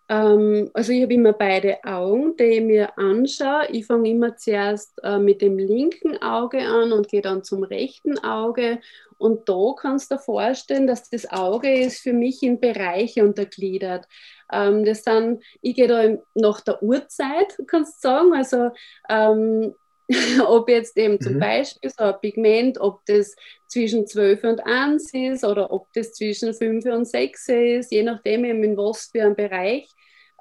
[0.08, 3.68] Ähm, also ich habe immer beide Augen, die ich mir anschaue.
[3.70, 8.18] Ich fange immer zuerst äh, mit dem linken Auge an und gehe dann zum rechten
[8.18, 8.80] Auge.
[9.16, 14.06] Und da kannst du dir vorstellen, dass das Auge ist für mich in Bereiche untergliedert.
[14.52, 18.34] Ähm, das sind, ich gehe da nach der Uhrzeit, kannst du sagen.
[18.34, 18.70] Also
[19.08, 19.74] ähm,
[20.46, 21.40] ob jetzt eben zum mhm.
[21.40, 23.34] Beispiel so ein Pigment, ob das
[23.66, 28.44] zwischen 12 und 1 ist oder ob das zwischen 5 und 6 ist, je nachdem
[28.44, 29.88] eben in was für einem Bereich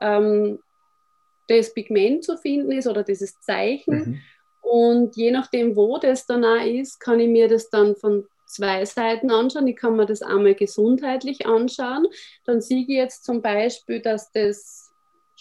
[0.01, 0.59] ähm,
[1.47, 3.95] das Pigment zu finden ist oder dieses Zeichen.
[3.95, 4.21] Mhm.
[4.61, 8.85] Und je nachdem, wo das dann auch ist, kann ich mir das dann von zwei
[8.85, 9.67] Seiten anschauen.
[9.67, 12.07] Ich kann mir das einmal gesundheitlich anschauen.
[12.45, 14.82] Dann sehe ich jetzt zum Beispiel, dass das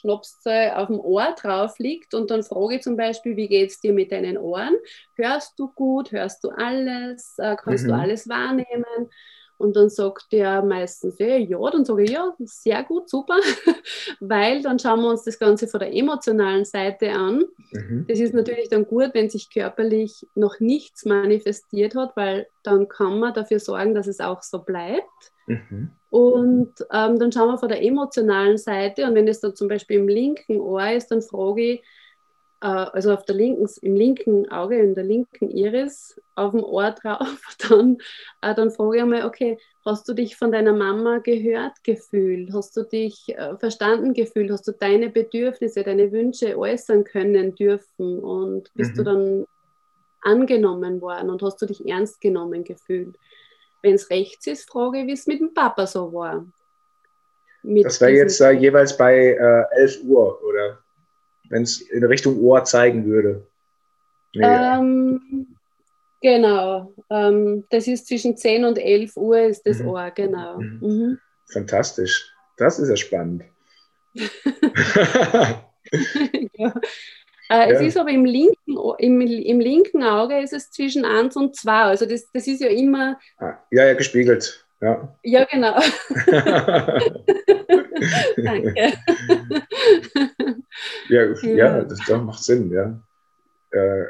[0.03, 3.81] Schnapszahl auf dem Ohr drauf liegt und dann frage ich zum Beispiel, wie geht es
[3.81, 4.75] dir mit deinen Ohren?
[5.15, 6.13] Hörst du gut?
[6.13, 7.35] Hörst du alles?
[7.39, 7.89] Äh, kannst mhm.
[7.89, 9.09] du alles wahrnehmen?
[9.63, 13.37] Und dann sagt der meistens, ja, ja, dann sage ich, ja, sehr gut, super,
[14.21, 17.45] weil dann schauen wir uns das Ganze von der emotionalen Seite an.
[17.71, 18.07] Mhm.
[18.09, 23.21] Das ist natürlich dann gut, wenn sich körperlich noch nichts manifestiert hat, weil dann kann
[23.21, 25.32] man dafür sorgen, dass es auch so bleibt.
[25.47, 25.91] Mhm.
[26.11, 29.99] Und ähm, dann schauen wir von der emotionalen Seite und wenn es dann zum Beispiel
[29.99, 31.83] im linken Ohr ist, dann frage ich,
[32.63, 36.93] äh, also auf der linken, im linken Auge, in der linken Iris, auf dem Ohr
[36.93, 37.99] drauf, dann,
[38.41, 42.53] äh, dann frage ich einmal, okay, hast du dich von deiner Mama gehört gefühlt?
[42.53, 44.51] Hast du dich äh, verstanden gefühlt?
[44.51, 48.21] Hast du deine Bedürfnisse, deine Wünsche äußern können dürfen?
[48.21, 48.97] Und bist mhm.
[48.97, 49.47] du dann
[50.23, 53.17] angenommen worden und hast du dich ernst genommen gefühlt?
[53.83, 56.47] Wenn es rechts ist, frage ich, wie es mit dem Papa so war.
[57.63, 60.79] Mit das wäre jetzt äh, jeweils bei äh, 11 Uhr, oder?
[61.49, 63.47] Wenn es in Richtung Ohr zeigen würde.
[64.35, 65.57] Nee, ähm,
[66.21, 66.95] genau.
[67.11, 69.89] Ähm, das ist zwischen 10 und 11 Uhr ist das mhm.
[69.89, 70.59] Ohr, genau.
[70.59, 70.79] Mhm.
[70.81, 71.19] Mhm.
[71.53, 72.33] Fantastisch.
[72.57, 73.45] Das ist ja spannend.
[76.55, 76.75] ja.
[77.53, 77.79] Äh, ja.
[77.79, 81.71] Es ist aber im linken, im, im linken Auge ist es zwischen 1 und 2.
[81.71, 83.19] Also das, das ist ja immer.
[83.37, 84.65] Ah, ja, ja, gespiegelt.
[84.81, 85.75] Ja, ja genau.
[88.43, 88.75] Danke.
[91.11, 91.35] Ja, ja.
[91.43, 92.99] ja, das, das macht Sinn, ja.
[93.71, 94.05] Äh,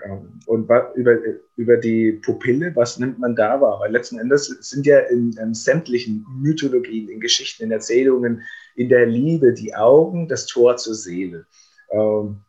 [0.46, 1.18] und über,
[1.56, 3.80] über die Pupille, was nimmt man da wahr?
[3.80, 8.42] Weil letzten Endes sind ja in, in sämtlichen Mythologien, in Geschichten, in Erzählungen,
[8.76, 11.46] in der Liebe die Augen das Tor zur Seele.
[11.90, 12.40] Ähm,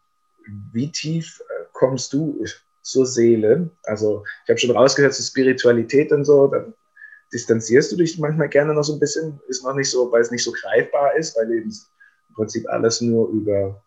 [0.71, 2.43] wie tief äh, kommst du
[2.81, 3.69] zur Seele?
[3.83, 6.73] Also ich habe schon rausgehört, zur Spiritualität und so, dann
[7.31, 10.31] distanzierst du dich manchmal gerne noch so ein bisschen, ist noch nicht so, weil es
[10.31, 13.83] nicht so greifbar ist, weil eben im Prinzip alles nur über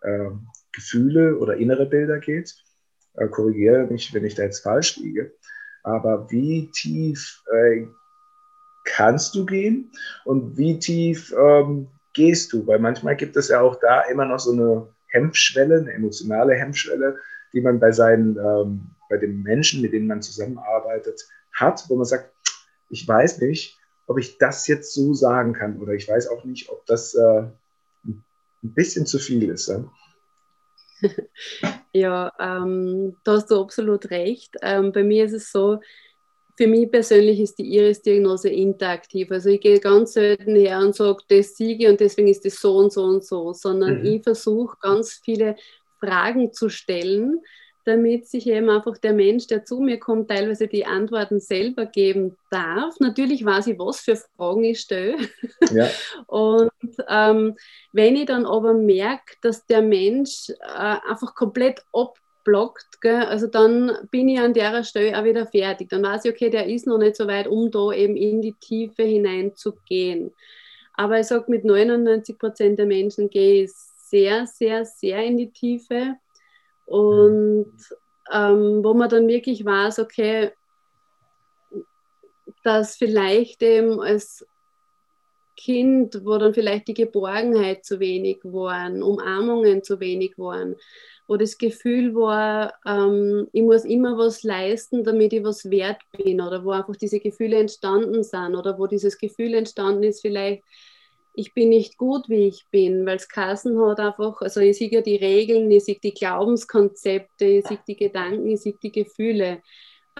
[0.00, 0.30] äh,
[0.72, 2.54] Gefühle oder innere Bilder geht.
[3.14, 5.32] Äh, korrigiere mich, wenn ich da jetzt falsch liege.
[5.82, 7.86] Aber wie tief äh,
[8.84, 9.90] kannst du gehen
[10.24, 12.66] und wie tief ähm, gehst du?
[12.66, 17.18] Weil manchmal gibt es ja auch da immer noch so eine Hemmschwelle, eine emotionale Hemmschwelle,
[17.52, 22.04] die man bei seinen, ähm, bei den Menschen, mit denen man zusammenarbeitet, hat, wo man
[22.04, 22.30] sagt,
[22.90, 26.68] ich weiß nicht, ob ich das jetzt so sagen kann oder ich weiß auch nicht,
[26.68, 27.44] ob das äh,
[28.04, 28.24] ein
[28.62, 29.68] bisschen zu viel ist.
[29.68, 29.84] Ja,
[31.92, 34.54] ja ähm, da hast du absolut recht.
[34.62, 35.80] Ähm, bei mir ist es so,
[36.56, 39.30] für mich persönlich ist die Iris-Diagnose interaktiv.
[39.30, 42.76] Also ich gehe ganz selten her und sage, das siege und deswegen ist das so
[42.76, 44.06] und so und so, sondern mhm.
[44.06, 45.56] ich versuche ganz viele
[46.00, 47.42] Fragen zu stellen,
[47.84, 52.36] damit sich eben einfach der Mensch, der zu mir kommt, teilweise die Antworten selber geben
[52.50, 52.98] darf.
[52.98, 55.16] Natürlich weiß ich, was für Fragen ich stelle.
[55.70, 55.88] Ja.
[56.26, 56.70] Und
[57.08, 57.54] ähm,
[57.92, 61.82] wenn ich dann aber merke, dass der Mensch äh, einfach komplett
[62.46, 65.88] abblockt, gell, also dann bin ich an der Stelle auch wieder fertig.
[65.88, 68.54] Dann weiß ich, okay, der ist noch nicht so weit, um da eben in die
[68.54, 70.32] Tiefe hineinzugehen.
[70.94, 75.50] Aber ich sage, mit 99 Prozent der Menschen gehe ich sehr, sehr, sehr in die
[75.50, 76.14] Tiefe.
[76.86, 77.74] Und
[78.32, 80.52] ähm, wo man dann wirklich weiß, okay,
[82.62, 84.46] dass vielleicht eben als
[85.56, 90.76] Kind, wo dann vielleicht die Geborgenheit zu wenig waren, Umarmungen zu wenig waren,
[91.28, 96.40] wo das Gefühl war, ähm, ich muss immer was leisten, damit ich was wert bin,
[96.40, 100.62] oder wo einfach diese Gefühle entstanden sind, oder wo dieses Gefühl entstanden ist, vielleicht,
[101.34, 104.90] ich bin nicht gut, wie ich bin, weil es Kassen hat einfach, also ich sehe
[104.90, 109.60] ja die Regeln, ich sehe die Glaubenskonzepte, ich sehe die Gedanken, ich sehe die Gefühle.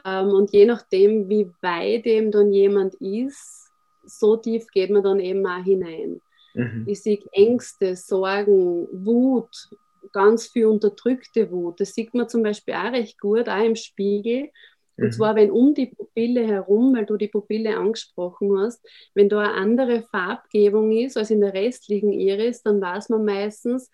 [0.05, 3.71] Ähm, und je nachdem, wie weit eben dann jemand ist,
[4.05, 6.21] so tief geht man dann eben auch hinein.
[6.55, 6.85] Mhm.
[6.87, 9.71] Ich sehe Ängste, Sorgen, Wut,
[10.13, 11.81] ganz viel unterdrückte Wut.
[11.81, 14.51] Das sieht man zum Beispiel auch recht gut, auch im Spiegel.
[14.97, 15.13] Und mhm.
[15.13, 19.55] zwar, wenn um die Pupille herum, weil du die Pupille angesprochen hast, wenn da eine
[19.55, 23.91] andere Farbgebung ist als in der restlichen Iris, dann weiß man meistens,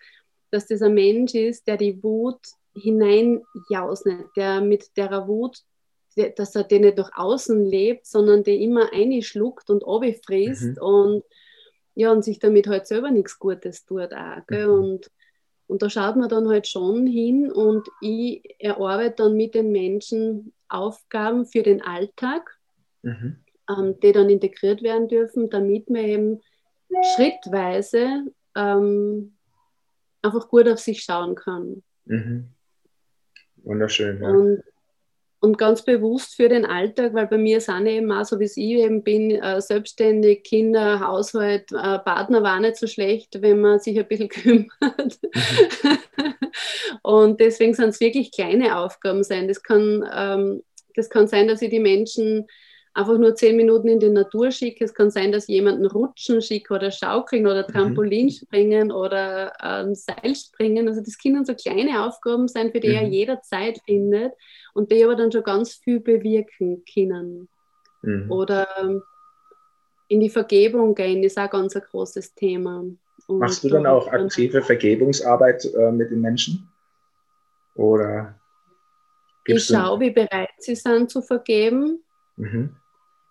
[0.51, 2.41] dass das ein Mensch ist, der die Wut
[2.75, 5.59] hineinjausnet, der mit der Wut,
[6.37, 9.83] dass er den nicht durch außen lebt, sondern die immer einschluckt und
[10.25, 10.83] frisst mhm.
[10.83, 11.25] und
[11.95, 14.43] ja, und sich damit halt selber nichts Gutes tut auch.
[14.49, 14.71] Mhm.
[14.71, 15.11] Und
[15.73, 20.53] und da schaut man dann halt schon hin und ich erarbeite dann mit den Menschen
[20.69, 22.59] Aufgaben für den Alltag,
[23.01, 23.39] mhm.
[23.71, 26.41] ähm, die dann integriert werden dürfen, damit man eben
[27.17, 29.33] schrittweise ähm,
[30.21, 31.83] einfach gut auf sich schauen kann.
[32.05, 32.49] Mhm.
[33.63, 34.21] Wunderschön.
[34.23, 34.29] Ja.
[34.29, 34.63] Und
[35.43, 38.57] und ganz bewusst für den Alltag, weil bei mir sind eben auch, so wie ich
[38.57, 43.99] eben bin, äh, selbstständig, Kinder, Haushalt, äh, Partner war nicht so schlecht, wenn man sich
[43.99, 45.19] ein bisschen kümmert.
[47.03, 49.49] Und deswegen sind es wirklich kleine Aufgaben sein.
[49.49, 50.63] Das kann, ähm,
[50.95, 52.47] das kann sein, dass ich die Menschen
[52.95, 54.85] einfach nur zehn Minuten in die Natur schicke.
[54.85, 57.73] Es kann sein, dass jemanden rutschen schicke oder schaukeln oder mhm.
[57.73, 60.89] Trampolin springen oder ähm, Seil springen.
[60.89, 62.95] Also das können so kleine Aufgaben sein, für die mhm.
[62.95, 64.33] er jederzeit findet
[64.75, 67.49] und die aber dann schon ganz viel bewirken können.
[68.03, 68.31] Mhm.
[68.31, 69.03] Oder ähm,
[70.09, 72.85] in die Vergebung gehen, ist auch ganz ein großes Thema.
[73.27, 76.69] Und Machst du dann auch aktive Vergebungsarbeit äh, mit den Menschen?
[77.75, 78.39] Oder
[79.47, 82.03] ich schaue, wie bereit sie sind zu vergeben.
[82.37, 82.77] Mhm.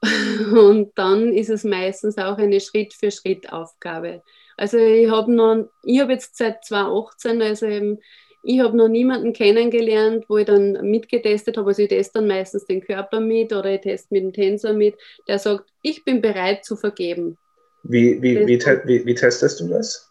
[0.52, 4.24] Und dann ist es meistens auch eine Schritt-für-Schritt-Aufgabe.
[4.58, 8.00] Also ich habe noch, ich habe jetzt seit 2018, also eben,
[8.44, 11.70] ich habe noch niemanden kennengelernt, wo ich dann mitgetestet habe.
[11.70, 14.96] Also ich teste dann meistens den Körper mit oder ich teste mit dem Tensor mit,
[15.28, 17.38] der sagt, ich bin bereit zu vergeben.
[17.84, 20.11] Wie, wie, wie, wie, wie testest du das?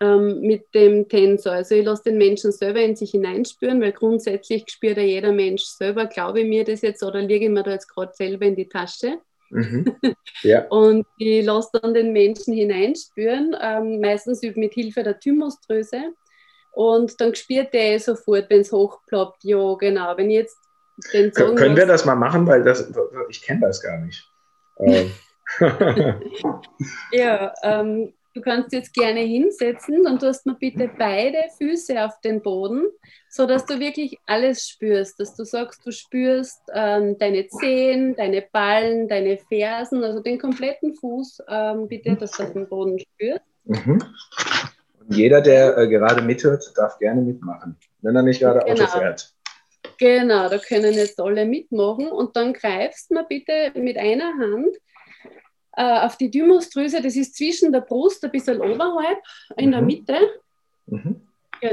[0.00, 1.52] Ähm, mit dem Tensor.
[1.52, 5.64] Also ich lasse den Menschen selber in sich hineinspüren, weil grundsätzlich spürt ja jeder Mensch
[5.64, 8.56] selber, glaube ich mir das jetzt oder liege ich mir da jetzt gerade selber in
[8.56, 9.18] die Tasche.
[9.50, 9.96] Mhm.
[10.42, 10.66] Ja.
[10.68, 16.12] und ich lasse dann den Menschen hineinspüren, ähm, meistens mit Hilfe der Thymusdrüse.
[16.72, 20.58] Und dann spürt der sofort, wenn es hochploppt, ja genau, wenn jetzt
[21.14, 22.92] den Song Können wir das mal machen, weil das,
[23.30, 24.30] ich kenne das gar nicht.
[24.78, 25.10] Ähm.
[27.12, 32.20] ja, ähm, Du kannst jetzt gerne hinsetzen und du hast mir bitte beide Füße auf
[32.20, 32.82] den Boden,
[33.30, 35.18] sodass du wirklich alles spürst.
[35.18, 40.94] Dass du sagst, du spürst ähm, deine Zehen, deine Ballen, deine Fersen, also den kompletten
[40.96, 43.40] Fuß, ähm, bitte, dass du auf dem Boden spürst.
[43.64, 44.02] Mhm.
[45.08, 48.82] Jeder, der äh, gerade mithört, darf gerne mitmachen, wenn er nicht gerade genau.
[48.82, 49.32] Auto fährt.
[49.98, 54.76] Genau, da können jetzt alle mitmachen und dann greifst du bitte mit einer Hand
[55.76, 59.18] äh, auf die Thymusdrüse, das ist zwischen der Brust, ein bisschen oberhalb,
[59.56, 59.72] in mhm.
[59.72, 60.18] der Mitte.
[60.86, 61.20] Mhm.
[61.62, 61.70] Ja.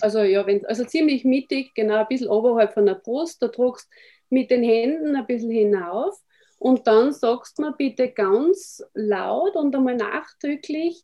[0.00, 3.88] Also ja, wenn, also ziemlich mittig, genau ein bisschen oberhalb von der Brust, da druckst
[4.28, 6.14] mit den Händen ein bisschen hinauf
[6.58, 11.02] und dann sagst du mir bitte ganz laut und einmal nachdrücklich,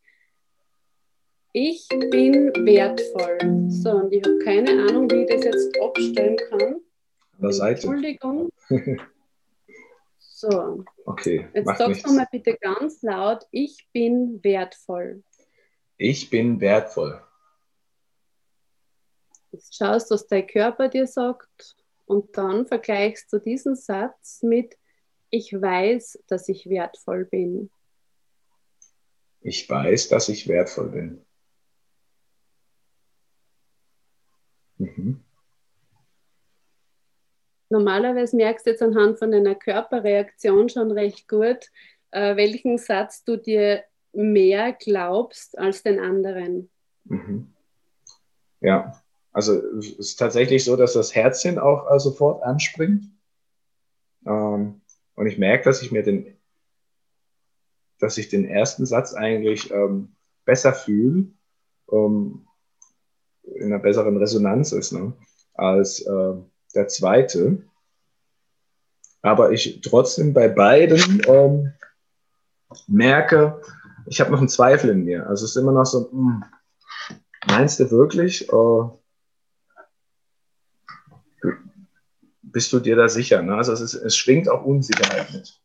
[1.55, 3.39] ich bin wertvoll.
[3.69, 6.81] So, und ich habe keine Ahnung, wie ich das jetzt abstellen kann.
[7.41, 8.51] An der Entschuldigung.
[10.43, 10.85] So.
[11.05, 11.49] Okay.
[11.55, 15.23] Jetzt sagst du mal bitte ganz laut, ich bin wertvoll.
[15.99, 17.23] Ich bin wertvoll.
[19.53, 21.77] Jetzt schaust, was dein Körper dir sagt
[22.07, 24.77] und dann vergleichst du diesen Satz mit
[25.31, 27.71] Ich weiß, dass ich wertvoll bin.
[29.43, 31.25] Ich weiß, dass ich wertvoll bin.
[34.79, 35.23] Mhm.
[37.73, 41.71] Normalerweise merkst du jetzt anhand von deiner Körperreaktion schon recht gut,
[42.11, 43.83] äh, welchen Satz du dir
[44.13, 46.69] mehr glaubst als den anderen.
[47.05, 47.51] Mhm.
[48.61, 53.07] Ja, also es ist tatsächlich so, dass das Herzchen auch äh, sofort anspringt.
[54.27, 54.83] Ähm,
[55.15, 56.37] und ich merke, dass ich mir den,
[58.01, 61.29] dass ich den ersten Satz eigentlich ähm, besser fühle.
[61.91, 62.47] Ähm,
[63.45, 65.15] in einer besseren Resonanz ist ne,
[65.55, 66.35] als äh,
[66.75, 67.63] der zweite.
[69.23, 71.73] Aber ich trotzdem bei beiden ähm,
[72.89, 73.61] merke,
[74.07, 75.27] ich habe noch einen Zweifel in mir.
[75.29, 76.45] Also es ist immer noch so, mh, hm,
[77.47, 78.49] meinst du wirklich?
[78.49, 78.83] Äh,
[82.43, 83.43] bist du dir da sicher?
[83.43, 83.57] Ne?
[83.57, 85.62] Also es, ist, es schwingt auch Unsicherheit mit.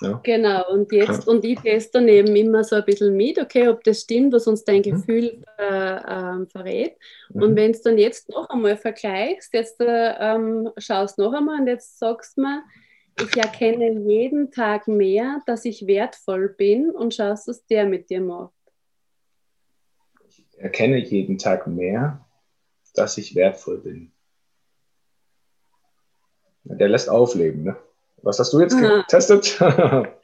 [0.00, 0.20] Ja.
[0.24, 4.00] Genau, und jetzt, und ich teste daneben immer so ein bisschen mit, okay, ob das
[4.00, 4.82] stimmt, was uns dein mhm.
[4.82, 6.96] Gefühl äh, äh, verrät.
[7.28, 7.42] Mhm.
[7.42, 11.66] Und wenn du dann jetzt noch einmal vergleichst, jetzt äh, ähm, schaust noch einmal und
[11.66, 12.62] jetzt sagst du mir,
[13.20, 18.22] ich erkenne jeden Tag mehr, dass ich wertvoll bin und schaust, was der mit dir
[18.22, 18.54] macht.
[20.26, 22.24] Ich erkenne jeden Tag mehr,
[22.94, 24.12] dass ich wertvoll bin.
[26.64, 27.76] Der lässt aufleben, ne?
[28.22, 29.58] Was hast du jetzt getestet?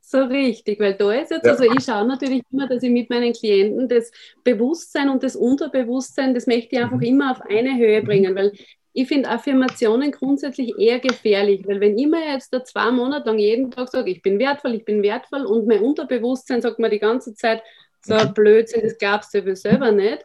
[0.00, 1.52] so richtig, weil da ist jetzt, ja.
[1.52, 4.10] also ich schaue natürlich immer, dass ich mit meinen Klienten das
[4.44, 7.02] Bewusstsein und das Unterbewusstsein, das möchte ich einfach mhm.
[7.02, 8.06] immer auf eine Höhe mhm.
[8.06, 8.52] bringen, weil
[8.96, 13.38] ich finde Affirmationen grundsätzlich eher gefährlich, weil wenn ich mir jetzt da zwei Monate lang
[13.38, 17.00] jeden Tag sage, ich bin wertvoll, ich bin wertvoll und mein Unterbewusstsein sagt mir die
[17.00, 17.62] ganze Zeit,
[18.00, 18.32] so mhm.
[18.34, 20.24] Blödsinn, das glaubst du selber nicht,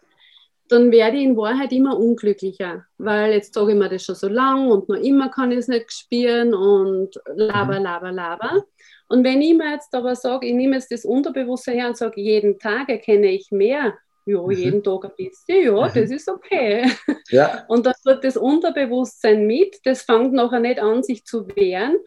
[0.69, 4.27] dann werde ich in Wahrheit immer unglücklicher, weil jetzt sage ich mir das schon so
[4.27, 7.83] lang und noch immer kann ich es nicht spüren und laber, mhm.
[7.83, 8.63] laber, laber.
[9.07, 12.21] Und wenn ich mir jetzt aber sage, ich nehme jetzt das Unterbewusstsein her und sage,
[12.21, 14.51] jeden Tag erkenne ich mehr, ja, mhm.
[14.51, 15.91] jeden Tag ein bisschen, ja, mhm.
[15.93, 16.91] das ist okay.
[17.29, 17.65] Ja.
[17.67, 21.97] Und dann wird das Unterbewusstsein mit, das fängt nachher nicht an, sich zu wehren,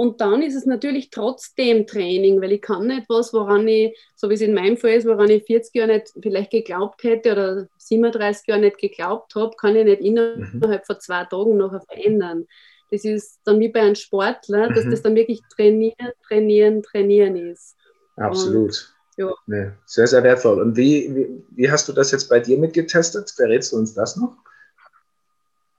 [0.00, 4.30] und dann ist es natürlich trotzdem Training, weil ich kann nicht was, woran ich, so
[4.30, 7.68] wie es in meinem Fall ist, woran ich 40 Jahre nicht vielleicht geglaubt hätte oder
[7.76, 10.86] 37 Jahre nicht geglaubt habe, kann ich nicht innerhalb mhm.
[10.86, 12.46] von zwei Tagen noch verändern.
[12.90, 14.90] Das ist dann wie bei einem Sportler, dass mhm.
[14.90, 17.76] das dann wirklich trainieren, trainieren, trainieren ist.
[18.16, 18.70] Absolut.
[18.70, 19.34] Und, ja.
[19.48, 20.62] Nee, sehr, sehr wertvoll.
[20.62, 23.30] Und wie, wie, wie hast du das jetzt bei dir mitgetestet?
[23.36, 24.34] Verrätst du uns das noch?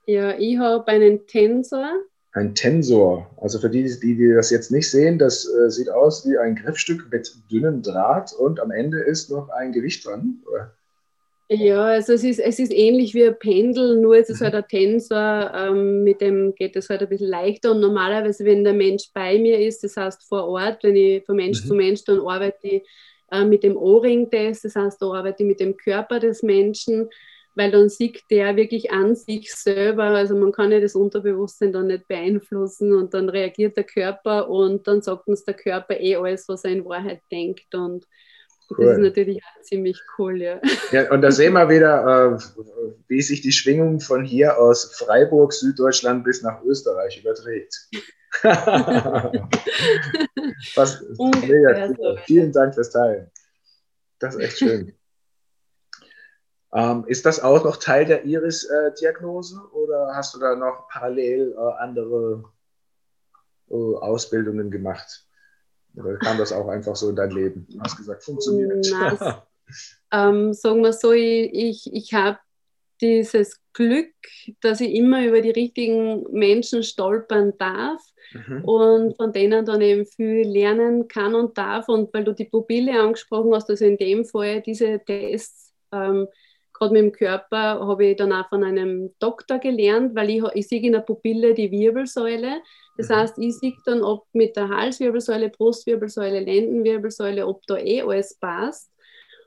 [0.05, 2.03] Ja, ich habe einen Tensor
[2.33, 3.29] ein Tensor.
[3.37, 6.55] Also für die, die, die das jetzt nicht sehen, das äh, sieht aus wie ein
[6.55, 10.41] Griffstück mit dünnem Draht und am Ende ist noch ein Gewicht dran.
[10.49, 10.71] Oder?
[11.53, 14.65] Ja, also es ist, es ist ähnlich wie ein Pendel, nur es ist halt ein
[14.69, 19.09] Tensor, ähm, mit dem geht es halt ein bisschen leichter und normalerweise, wenn der Mensch
[19.13, 21.67] bei mir ist, das heißt vor Ort, wenn ich von Mensch mhm.
[21.67, 22.83] zu Mensch, dann arbeite ich
[23.31, 27.09] äh, mit dem O-Ring-Test, das heißt, da arbeite ich mit dem Körper des Menschen
[27.55, 31.87] weil dann sieht der wirklich an sich selber, also man kann ja das Unterbewusstsein dann
[31.87, 36.47] nicht beeinflussen und dann reagiert der Körper und dann sagt uns der Körper eh alles,
[36.47, 38.05] was er in Wahrheit denkt und
[38.77, 38.85] Cool.
[38.85, 40.61] Das ist natürlich auch ziemlich cool, ja.
[40.91, 42.39] ja und da sehen wir wieder, äh,
[43.07, 47.89] wie sich die Schwingung von hier aus Freiburg, Süddeutschland bis nach Österreich überträgt.
[50.75, 51.03] Was,
[51.45, 51.93] mega,
[52.25, 53.29] Vielen Dank fürs Teilen.
[54.19, 54.93] Das ist echt schön.
[56.73, 61.83] Ähm, ist das auch noch Teil der Iris-Diagnose oder hast du da noch parallel äh,
[61.83, 62.45] andere
[63.69, 65.27] äh, Ausbildungen gemacht?
[65.95, 67.67] Oder kam das auch einfach so in dein Leben?
[67.69, 68.87] Du hast gesagt, funktioniert.
[68.89, 69.45] Na,
[70.29, 72.39] ähm, sagen wir so, ich, ich, ich habe
[73.01, 74.13] dieses Glück,
[74.61, 78.01] dass ich immer über die richtigen Menschen stolpern darf
[78.33, 78.63] mhm.
[78.63, 81.89] und von denen dann eben viel lernen kann und darf.
[81.89, 86.27] Und weil du die Pupille angesprochen hast, also in dem Fall diese Tests, ähm,
[86.81, 90.67] gerade mit dem Körper, habe ich dann auch von einem Doktor gelernt, weil ich, ich
[90.67, 92.61] sehe in der Pupille die Wirbelsäule.
[92.97, 93.13] Das mhm.
[93.13, 98.89] heißt, ich sehe dann, ob mit der Halswirbelsäule, Brustwirbelsäule, Lendenwirbelsäule, ob da eh alles passt.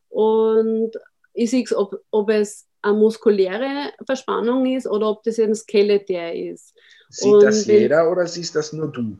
[0.08, 0.92] Und
[1.32, 6.72] ich sehe, ob, ob es eine muskuläre Verspannung ist oder ob das ein Skeletär ist.
[7.08, 9.16] Sieht und das jeder oder siehst das nur du?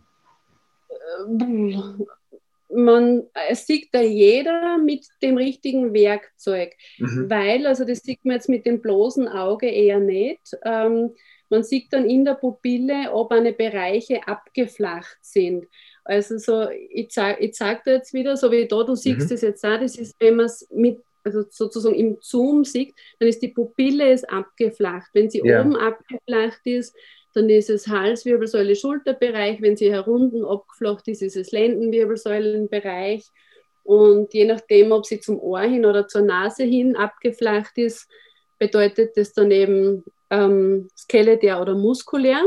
[2.74, 7.30] Man, es sieht da jeder mit dem richtigen Werkzeug, mhm.
[7.30, 10.40] weil, also das sieht man jetzt mit dem bloßen Auge eher nicht.
[10.64, 11.12] Ähm,
[11.50, 15.66] man sieht dann in der Pupille, ob eine Bereiche abgeflacht sind.
[16.04, 19.34] Also so, ich zeige zeig dir jetzt wieder, so wie da, du siehst mhm.
[19.34, 23.28] es jetzt auch, das ist, wenn man es mit also sozusagen im Zoom sieht, dann
[23.28, 25.08] ist die Pupille ist abgeflacht.
[25.14, 25.60] Wenn sie ja.
[25.60, 26.94] oben abgeflacht ist,
[27.34, 29.60] dann ist es Halswirbelsäule, Schulterbereich.
[29.60, 33.24] Wenn sie herunten abgeflacht ist, ist es Lendenwirbelsäulenbereich.
[33.82, 38.08] Und je nachdem, ob sie zum Ohr hin oder zur Nase hin abgeflacht ist,
[38.58, 42.40] bedeutet das dann eben ähm, skeletär oder muskulär.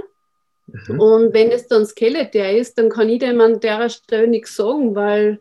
[0.68, 1.00] Mhm.
[1.00, 4.96] Und wenn es dann skeletär ist, dann kann ich dem an der Stelle nichts sagen,
[4.96, 5.40] weil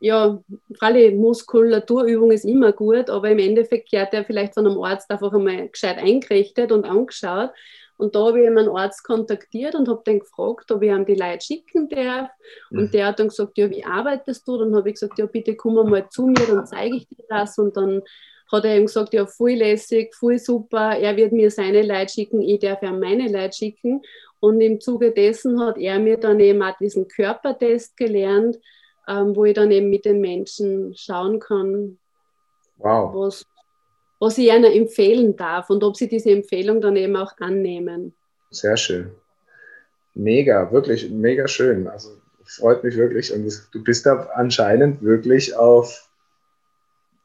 [0.00, 0.42] ja,
[0.78, 5.32] freilich Muskulaturübung ist immer gut, aber im Endeffekt gehört er vielleicht von einem Arzt einfach
[5.32, 7.50] einmal gescheit eingerichtet und angeschaut.
[7.96, 11.14] Und da habe ich einen Arzt kontaktiert und habe den gefragt, ob ich ihm die
[11.14, 12.30] Leute schicken darf.
[12.70, 12.90] Und mhm.
[12.90, 14.58] der hat dann gesagt, ja, wie arbeitest du?
[14.58, 17.58] Dann habe ich gesagt, ja, bitte komm mal zu mir, dann zeige ich dir das.
[17.58, 18.02] Und dann
[18.52, 22.42] hat er ihm gesagt, ja, voll lässig, voll super, er wird mir seine Leute schicken,
[22.42, 24.02] ich darf ihm meine Leute schicken.
[24.40, 28.58] Und im Zuge dessen hat er mir dann eben auch diesen Körpertest gelernt,
[29.08, 31.98] ähm, wo ich dann eben mit den Menschen schauen kann,
[32.76, 33.14] wow.
[33.14, 33.46] was,
[34.22, 38.14] was ich ihnen empfehlen darf und ob sie diese Empfehlung dann eben auch annehmen.
[38.52, 39.10] Sehr schön.
[40.14, 41.88] Mega, wirklich mega schön.
[41.88, 42.10] Also
[42.44, 43.32] freut mich wirklich.
[43.32, 46.08] Und du bist da anscheinend wirklich auf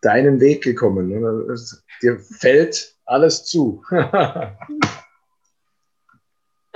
[0.01, 1.09] deinen Weg gekommen.
[1.09, 1.55] Ne?
[2.01, 3.83] Dir fällt alles zu.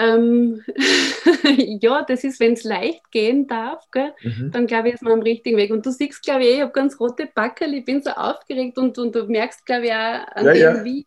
[0.02, 0.62] Ähm,
[1.82, 3.86] ja, das ist, wenn es leicht gehen darf,
[4.24, 4.52] mhm.
[4.52, 5.72] dann glaube ich, ist man am richtigen Weg.
[5.72, 8.97] Und du siehst, glaube ich, ich habe ganz rote Backel, ich bin so aufgeregt und,
[8.97, 10.84] und du merkst, glaube ich, auch an ja, dem, ja.
[10.84, 11.06] wie.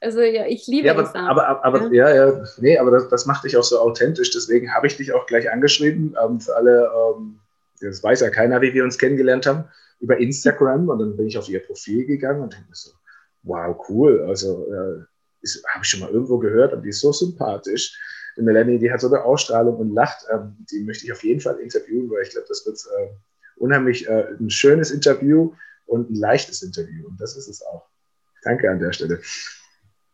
[0.00, 1.14] Also ja, ich liebe ja, aber, es.
[1.14, 2.08] Aber, aber, aber ja.
[2.08, 4.30] ja, ja, nee, aber das, das macht dich auch so authentisch.
[4.30, 6.16] Deswegen habe ich dich auch gleich angeschrieben.
[6.24, 7.38] Ähm, für alle, ähm,
[7.82, 9.64] das weiß ja keiner, wie wir uns kennengelernt haben,
[10.00, 10.88] über Instagram.
[10.88, 12.92] Und dann bin ich auf ihr Profil gegangen und denke mir so,
[13.42, 14.24] wow, cool.
[14.26, 15.04] Also äh,
[15.68, 17.98] habe ich schon mal irgendwo gehört und die ist so sympathisch.
[18.36, 20.24] Die Melanie, die hat so eine Ausstrahlung und lacht.
[20.32, 23.10] Ähm, die möchte ich auf jeden Fall interviewen, weil ich glaube, das wird äh,
[23.56, 25.52] unheimlich äh, ein schönes Interview
[25.86, 27.06] und ein leichtes Interview.
[27.06, 27.88] Und das ist es auch.
[28.42, 29.20] Danke an der Stelle.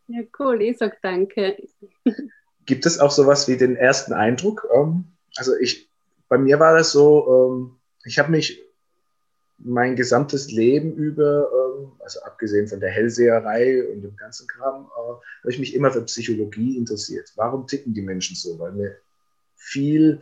[0.07, 0.61] Ja, cool.
[0.61, 1.57] Ich sage danke.
[2.65, 4.67] Gibt es auch sowas wie den ersten Eindruck?
[4.73, 5.05] Ähm,
[5.35, 5.89] also ich,
[6.27, 8.66] bei mir war das so, ähm, ich habe mich
[9.59, 15.09] mein gesamtes Leben über, ähm, also abgesehen von der Hellseherei und dem ganzen Kram, äh,
[15.09, 17.31] habe ich mich immer für Psychologie interessiert.
[17.35, 18.57] Warum ticken die Menschen so?
[18.59, 18.97] Weil mir
[19.55, 20.21] viel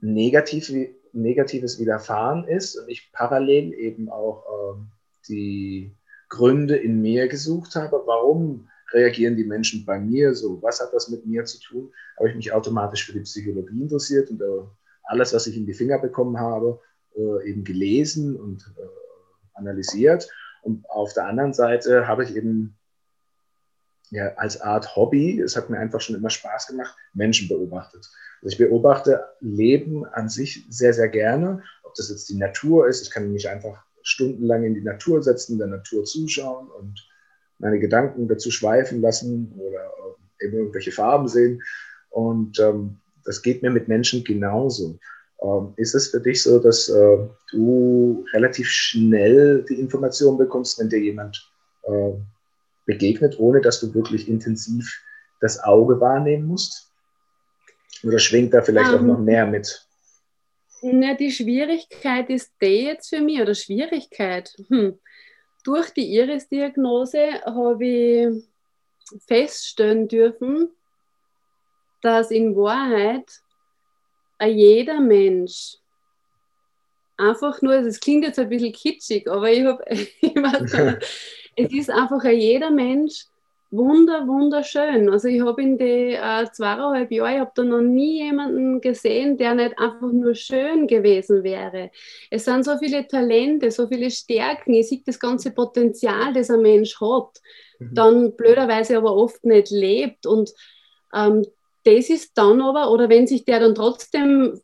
[0.00, 0.72] Negativ,
[1.12, 4.88] Negatives widerfahren ist und ich parallel eben auch ähm,
[5.28, 5.92] die
[6.28, 10.60] Gründe in mir gesucht habe, warum reagieren die Menschen bei mir so?
[10.62, 11.92] Was hat das mit mir zu tun?
[12.18, 14.66] Habe ich mich automatisch für die Psychologie interessiert und äh,
[15.04, 16.80] alles, was ich in die Finger bekommen habe,
[17.16, 18.82] äh, eben gelesen und äh,
[19.54, 20.28] analysiert.
[20.62, 22.76] Und auf der anderen Seite habe ich eben
[24.10, 28.08] ja, als Art Hobby, es hat mir einfach schon immer Spaß gemacht, Menschen beobachtet.
[28.42, 31.62] Also ich beobachte Leben an sich sehr, sehr gerne.
[31.82, 35.58] Ob das jetzt die Natur ist, ich kann mich einfach stundenlang in die Natur setzen,
[35.58, 37.08] der Natur zuschauen und
[37.58, 41.62] meine Gedanken dazu schweifen lassen oder äh, eben irgendwelche Farben sehen.
[42.10, 44.98] Und ähm, das geht mir mit Menschen genauso.
[45.44, 47.18] Ähm, ist es für dich so, dass äh,
[47.50, 52.12] du relativ schnell die Information bekommst, wenn dir jemand äh,
[52.86, 55.02] begegnet, ohne dass du wirklich intensiv
[55.40, 56.90] das Auge wahrnehmen musst?
[58.02, 59.24] Oder schwingt da vielleicht um, auch noch ähm.
[59.24, 59.86] mehr mit?
[60.80, 64.54] Na, die Schwierigkeit ist die jetzt für mich, oder Schwierigkeit.
[64.68, 64.98] Hm.
[65.62, 68.44] Durch die Iris-Diagnose habe ich
[69.26, 70.70] feststellen dürfen,
[72.00, 73.43] dass in Wahrheit
[74.42, 75.76] jeder Mensch
[77.16, 79.84] einfach nur, es klingt jetzt ein bisschen kitschig, aber ich habe,
[81.56, 83.26] es ist einfach jeder Mensch
[83.76, 85.10] wunder, wunderschön.
[85.10, 89.36] Also ich habe in den äh, zweieinhalb Jahren, ich habe da noch nie jemanden gesehen,
[89.36, 91.90] der nicht einfach nur schön gewesen wäre.
[92.30, 96.62] Es sind so viele Talente, so viele Stärken, ich sehe das ganze Potenzial, das ein
[96.62, 97.40] Mensch hat,
[97.78, 97.94] mhm.
[97.94, 100.52] dann blöderweise aber oft nicht lebt und
[101.12, 101.44] ähm,
[101.84, 104.60] das ist dann aber, oder wenn sich der dann trotzdem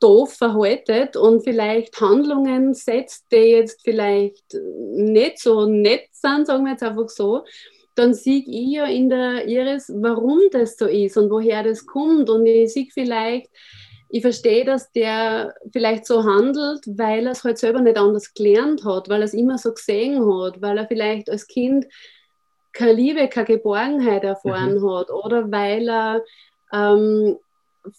[0.00, 4.54] doof verhaltet und vielleicht Handlungen setzt, die jetzt vielleicht
[4.94, 7.44] nicht so nett sind, sagen wir jetzt einfach so,
[7.94, 12.30] dann sehe ich ja in der Iris, warum das so ist und woher das kommt.
[12.30, 13.50] Und ich sehe vielleicht,
[14.08, 18.84] ich verstehe, dass der vielleicht so handelt, weil er es halt selber nicht anders gelernt
[18.84, 21.86] hat, weil er es immer so gesehen hat, weil er vielleicht als Kind
[22.78, 24.90] keine Liebe, keine Geborgenheit erfahren mhm.
[24.90, 26.22] hat oder weil er
[26.72, 27.36] ähm,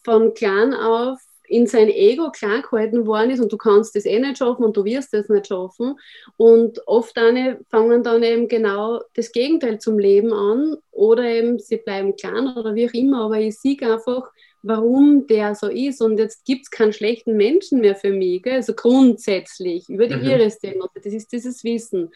[0.04, 1.20] von klein auf
[1.50, 4.78] in sein Ego klein gehalten worden ist und du kannst das eh nicht schaffen und
[4.78, 5.96] du wirst das nicht schaffen.
[6.38, 11.78] Und oft eine fangen dann eben genau das Gegenteil zum Leben an oder eben sie
[11.78, 14.30] bleiben klein oder wie auch immer, aber ich sehe einfach,
[14.62, 16.02] warum der so ist.
[16.02, 18.54] Und jetzt gibt es keinen schlechten Menschen mehr für mich, gell?
[18.54, 20.30] also grundsätzlich über die mhm.
[20.30, 22.12] Iris-Diagnose, das ist dieses Wissen.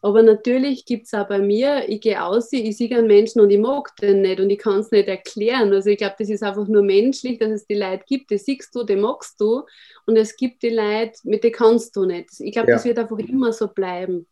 [0.00, 3.50] Aber natürlich gibt es auch bei mir, ich gehe aus, ich sehe einen Menschen und
[3.50, 5.72] ich mag den nicht und ich kann es nicht erklären.
[5.72, 8.72] Also ich glaube, das ist einfach nur menschlich, dass es die Leute gibt, die siehst
[8.74, 9.64] du, die magst du
[10.06, 12.28] und es gibt die Leute, mit denen kannst du nicht.
[12.38, 12.76] Ich glaube, ja.
[12.76, 14.26] das wird einfach immer so bleiben.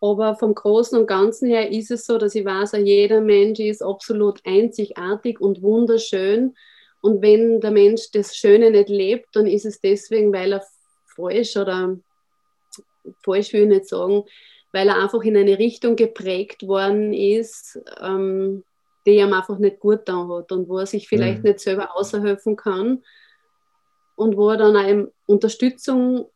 [0.00, 3.82] Aber vom Großen und Ganzen her ist es so, dass ich weiß, jeder Mensch ist
[3.82, 6.56] absolut einzigartig und wunderschön.
[7.00, 10.64] Und wenn der Mensch das Schöne nicht lebt, dann ist es deswegen, weil er
[11.14, 11.96] falsch oder
[13.24, 14.24] falsch will ich nicht sagen,
[14.72, 18.64] weil er einfach in eine Richtung geprägt worden ist, ähm,
[19.06, 21.50] die ihm einfach nicht gut da hat und wo er sich vielleicht mhm.
[21.50, 23.02] nicht selber außerhelfen kann
[24.16, 26.26] und wo er dann eine Unterstützung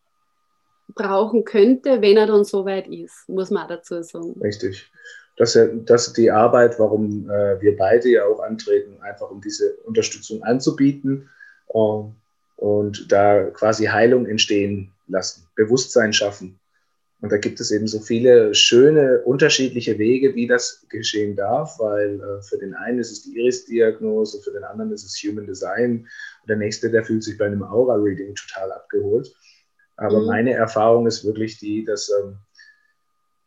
[0.95, 4.35] brauchen könnte, wenn er dann so weit ist, muss man auch dazu sagen.
[4.41, 4.91] Richtig.
[5.37, 9.41] Das ist, das ist die Arbeit, warum äh, wir beide ja auch antreten, einfach um
[9.41, 11.29] diese Unterstützung anzubieten
[11.69, 12.03] äh,
[12.57, 16.59] und da quasi Heilung entstehen lassen, Bewusstsein schaffen.
[17.21, 22.21] Und da gibt es eben so viele schöne, unterschiedliche Wege, wie das geschehen darf, weil
[22.21, 26.07] äh, für den einen ist es die Iris-Diagnose, für den anderen ist es Human Design
[26.43, 29.35] und der nächste, der fühlt sich bei einem Aura-Reading total abgeholt.
[29.97, 30.27] Aber mhm.
[30.27, 32.37] meine Erfahrung ist wirklich die, dass, ähm,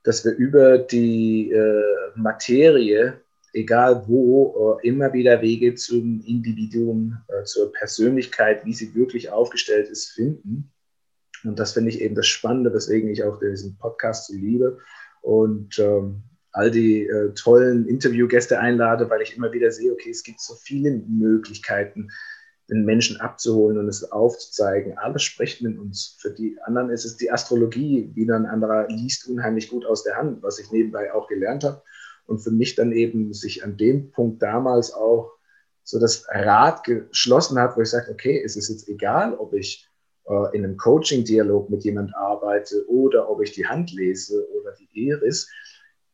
[0.01, 1.83] dass wir über die äh,
[2.15, 3.21] Materie,
[3.53, 9.89] egal wo, äh, immer wieder Wege zum Individuum, äh, zur Persönlichkeit, wie sie wirklich aufgestellt
[9.89, 10.71] ist, finden
[11.43, 14.79] und das finde ich eben das Spannende, weswegen ich auch diesen Podcast so liebe
[15.21, 20.23] und ähm, all die äh, tollen Interviewgäste einlade, weil ich immer wieder sehe, okay, es
[20.23, 22.09] gibt so viele Möglichkeiten,
[22.69, 24.97] den Menschen abzuholen und es aufzuzeigen.
[24.97, 26.17] Alles spricht mit uns.
[26.19, 30.17] Für die anderen ist es die Astrologie, wie ein anderer liest unheimlich gut aus der
[30.17, 31.81] Hand, was ich nebenbei auch gelernt habe.
[32.25, 35.31] Und für mich dann eben sich an dem Punkt damals auch
[35.83, 39.88] so das Rad geschlossen hat, wo ich sage, okay, es ist jetzt egal, ob ich
[40.29, 44.89] äh, in einem Coaching-Dialog mit jemand arbeite oder ob ich die Hand lese oder die
[44.93, 45.49] Iris.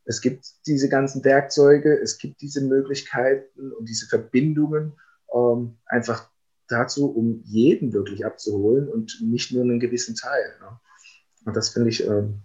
[0.06, 4.94] Es gibt diese ganzen Werkzeuge, es gibt diese Möglichkeiten und diese Verbindungen
[5.34, 6.30] ähm, einfach
[6.68, 10.56] dazu, um jeden wirklich abzuholen und nicht nur einen gewissen Teil.
[10.62, 10.80] Ne?
[11.46, 12.42] Und das finde ich ähm,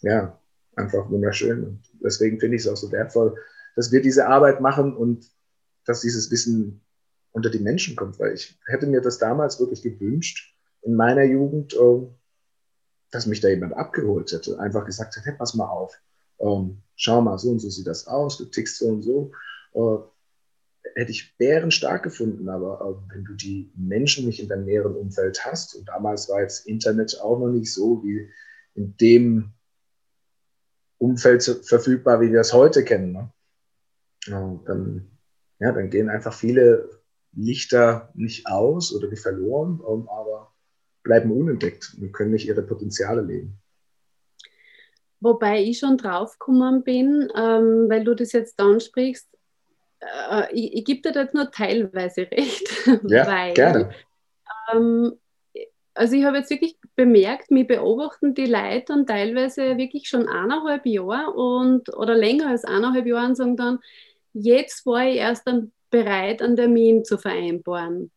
[0.00, 0.40] ja
[0.76, 1.64] einfach wunderschön.
[1.64, 3.36] Und deswegen finde ich es auch so wertvoll,
[3.74, 5.26] dass wir diese Arbeit machen und
[5.84, 6.80] dass dieses Wissen
[7.32, 10.55] unter die Menschen kommt, weil ich hätte mir das damals wirklich gewünscht,
[10.86, 12.06] in meiner Jugend, äh,
[13.10, 16.00] dass mich da jemand abgeholt hätte, einfach gesagt hätte, hey, pass mal auf,
[16.38, 19.32] ähm, schau mal, so und so sieht das aus, du tickst so und so.
[19.74, 19.98] Äh,
[20.94, 25.44] hätte ich bärenstark gefunden, aber äh, wenn du die Menschen nicht in deinem näheren Umfeld
[25.44, 28.30] hast, und damals war jetzt Internet auch noch nicht so wie
[28.74, 29.52] in dem
[30.98, 33.32] Umfeld verfügbar, wie wir es heute kennen, ne?
[34.64, 35.10] dann,
[35.58, 36.88] ja, dann gehen einfach viele
[37.32, 40.55] Lichter nicht aus oder die verloren, ähm, aber
[41.06, 43.58] bleiben unentdeckt und können nicht ihre Potenziale leben.
[45.20, 49.28] Wobei ich schon draufgekommen bin, ähm, weil du das jetzt ansprichst,
[50.00, 52.68] äh, ich, ich gebe dir das nur teilweise recht.
[53.08, 53.90] Ja, weil, gerne.
[54.72, 55.12] Ähm,
[55.94, 60.84] also ich habe jetzt wirklich bemerkt, mir beobachten die Leute dann teilweise wirklich schon eineinhalb
[60.86, 63.78] Jahre und oder länger als eineinhalb Jahre und sagen dann,
[64.32, 68.10] jetzt war ich erst dann bereit, einen Termin zu vereinbaren.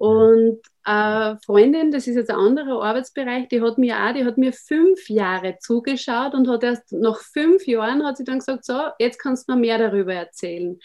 [0.00, 4.38] Und eine Freundin, das ist jetzt ein anderer Arbeitsbereich, die hat mir auch, die hat
[4.38, 8.80] mir fünf Jahre zugeschaut und hat erst nach fünf Jahren hat sie dann gesagt, so,
[8.98, 10.80] jetzt kannst du mir mehr darüber erzählen.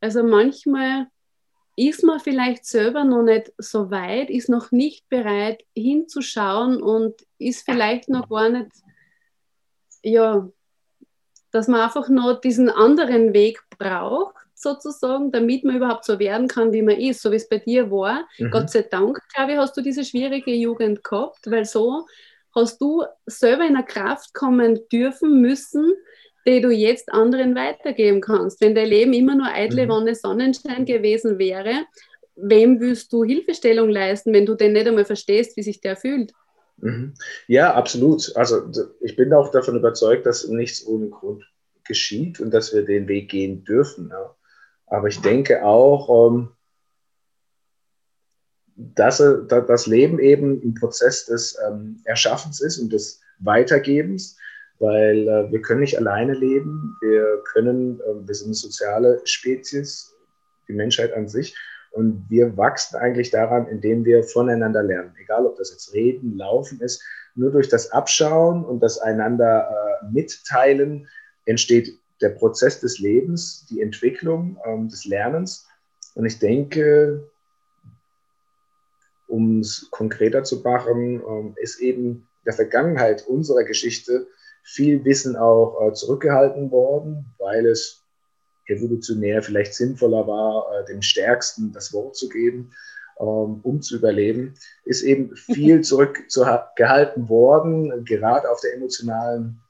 [0.00, 1.08] Also manchmal
[1.76, 7.66] ist man vielleicht selber noch nicht so weit, ist noch nicht bereit hinzuschauen und ist
[7.66, 8.70] vielleicht noch gar nicht,
[10.02, 10.48] ja,
[11.50, 16.72] dass man einfach noch diesen anderen Weg braucht sozusagen, damit man überhaupt so werden kann,
[16.72, 18.26] wie man ist, so wie es bei dir war.
[18.38, 18.50] Mhm.
[18.50, 22.06] Gott sei Dank, glaube ich, hast du diese schwierige Jugend gehabt, weil so
[22.54, 25.92] hast du selber in der Kraft kommen dürfen, müssen,
[26.46, 28.60] die du jetzt anderen weitergeben kannst.
[28.60, 29.90] Wenn dein Leben immer nur eitle mhm.
[29.90, 31.84] Wonne Sonnenschein gewesen wäre,
[32.36, 36.32] wem willst du Hilfestellung leisten, wenn du denn nicht einmal verstehst, wie sich der fühlt?
[36.78, 37.14] Mhm.
[37.46, 38.34] Ja, absolut.
[38.36, 38.62] Also
[39.00, 41.44] ich bin auch davon überzeugt, dass nichts ohne Grund
[41.84, 44.10] geschieht und dass wir den Weg gehen dürfen.
[44.10, 44.34] Ja.
[44.86, 46.50] Aber ich denke auch, ähm,
[48.76, 54.36] dass das Leben eben ein Prozess des ähm, Erschaffens ist und des Weitergebens,
[54.78, 56.96] weil äh, wir können nicht alleine leben.
[57.00, 60.12] Wir können, äh, wir sind eine soziale Spezies,
[60.68, 61.56] die Menschheit an sich.
[61.92, 65.14] Und wir wachsen eigentlich daran, indem wir voneinander lernen.
[65.22, 67.00] Egal, ob das jetzt Reden, Laufen ist.
[67.36, 71.08] Nur durch das Abschauen und das einander äh, mitteilen
[71.46, 75.66] entsteht der Prozess des Lebens, die Entwicklung ähm, des Lernens.
[76.14, 77.28] Und ich denke,
[79.26, 84.26] um es konkreter zu machen, ähm, ist eben in der Vergangenheit unserer Geschichte
[84.62, 88.02] viel Wissen auch äh, zurückgehalten worden, weil es
[88.66, 92.72] evolutionär vielleicht sinnvoller war, äh, dem Stärksten das Wort zu geben,
[93.20, 94.54] ähm, um zu überleben,
[94.84, 95.80] ist eben viel
[96.28, 99.60] zurückgehalten worden, gerade auf der emotionalen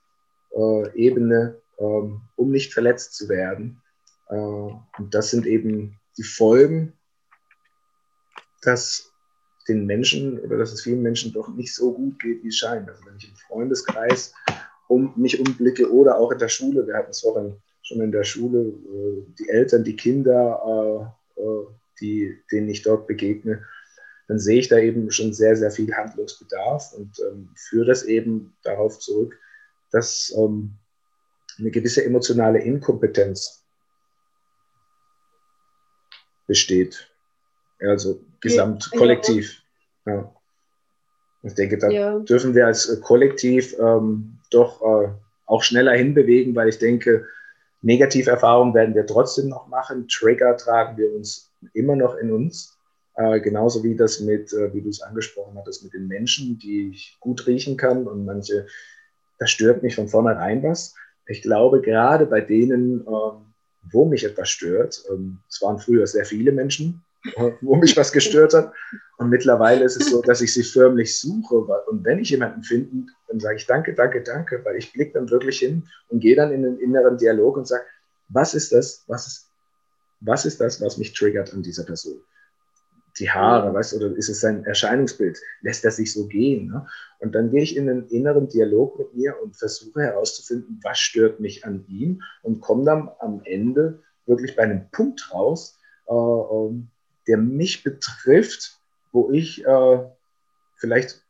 [0.55, 3.83] äh, Ebene, um nicht verletzt zu werden.
[4.29, 6.93] Äh, und das sind eben die Folgen,
[8.63, 9.11] dass
[9.69, 12.89] den Menschen oder dass es vielen Menschen doch nicht so gut geht, wie es scheint.
[12.89, 14.35] Also wenn ich im Freundeskreis
[14.89, 18.25] um mich umblicke oder auch in der Schule, wir hatten es vorhin schon in der
[18.25, 21.43] Schule, äh, die Eltern, die Kinder, äh,
[22.01, 23.65] die, denen ich dort begegne,
[24.29, 28.57] dann sehe ich da eben schon sehr, sehr viel Handlungsbedarf und ähm, führe das eben
[28.63, 29.39] darauf zurück,
[29.91, 30.79] dass ähm,
[31.59, 33.65] eine gewisse emotionale Inkompetenz
[36.47, 37.11] besteht.
[37.81, 39.63] Also gesamt, ja, kollektiv.
[40.07, 40.35] Ja.
[41.43, 42.19] Ich denke, da ja.
[42.21, 45.09] dürfen wir als Kollektiv ähm, doch äh,
[45.47, 47.27] auch schneller hinbewegen, weil ich denke,
[47.83, 50.09] Negativerfahrungen werden wir trotzdem noch machen.
[50.09, 52.79] Trigger tragen wir uns immer noch in uns.
[53.17, 56.91] Äh, genauso wie das mit, äh, wie du es angesprochen hattest, mit den Menschen, die
[56.91, 58.67] ich gut riechen kann und manche,
[59.39, 60.95] da stört mich von vornherein was.
[61.27, 63.45] Ich glaube, gerade bei denen, ähm,
[63.91, 67.03] wo mich etwas stört, ähm, es waren früher sehr viele Menschen,
[67.61, 68.73] wo mich was gestört hat.
[69.17, 71.55] Und mittlerweile ist es so, dass ich sie förmlich suche.
[71.87, 75.31] Und wenn ich jemanden finde, dann sage ich danke, danke, danke, weil ich blicke dann
[75.31, 77.85] wirklich hin und gehe dann in den inneren Dialog und sage,
[78.29, 79.51] was ist das, was ist,
[80.21, 82.21] was ist das, was mich triggert an dieser Person?
[83.19, 85.39] Die Haare, weißt du, oder ist es sein Erscheinungsbild?
[85.61, 86.69] Lässt er sich so gehen?
[86.69, 86.87] Ne?
[87.21, 91.39] Und dann gehe ich in den inneren Dialog mit mir und versuche herauszufinden, was stört
[91.39, 96.89] mich an ihm und komme dann am Ende wirklich bei einem Punkt raus, äh, ähm,
[97.29, 98.81] der mich betrifft,
[99.13, 99.99] wo ich äh,
[100.77, 101.23] vielleicht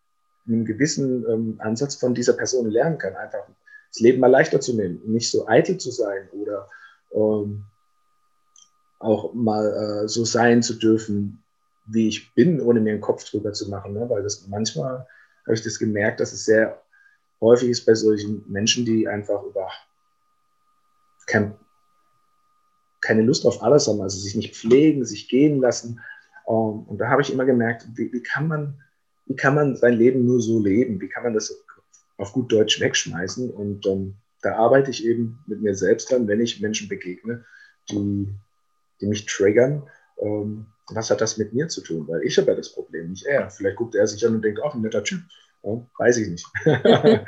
[0.46, 3.46] einen gewissen ähm, Ansatz von dieser Person lernen kann, einfach
[3.90, 6.68] das Leben mal leichter zu nehmen nicht so eitel zu sein oder
[7.12, 7.64] ähm,
[8.98, 11.43] auch mal äh, so sein zu dürfen,
[11.86, 13.94] wie ich bin, ohne mir einen Kopf drüber zu machen.
[13.94, 14.08] Ne?
[14.08, 15.06] Weil das manchmal
[15.44, 16.82] habe ich das gemerkt, dass es sehr
[17.40, 19.68] häufig ist bei solchen Menschen, die einfach über
[21.26, 21.54] kein,
[23.00, 26.00] keine Lust auf alles haben, also sich nicht pflegen, sich gehen lassen.
[26.48, 28.80] Ähm, und da habe ich immer gemerkt, wie, wie kann man
[29.26, 31.00] wie kann man sein Leben nur so leben?
[31.00, 31.64] Wie kann man das
[32.18, 33.50] auf gut Deutsch wegschmeißen?
[33.50, 37.44] Und ähm, da arbeite ich eben mit mir selbst dann, wenn ich Menschen begegne,
[37.90, 38.28] die,
[39.00, 39.84] die mich triggern.
[40.20, 42.06] Ähm, was hat das mit mir zu tun?
[42.08, 43.50] Weil ich habe ja das Problem, nicht er.
[43.50, 45.20] Vielleicht guckt er sich an und denkt, ach, ein netter Typ.
[45.62, 46.46] Ja, weiß ich nicht.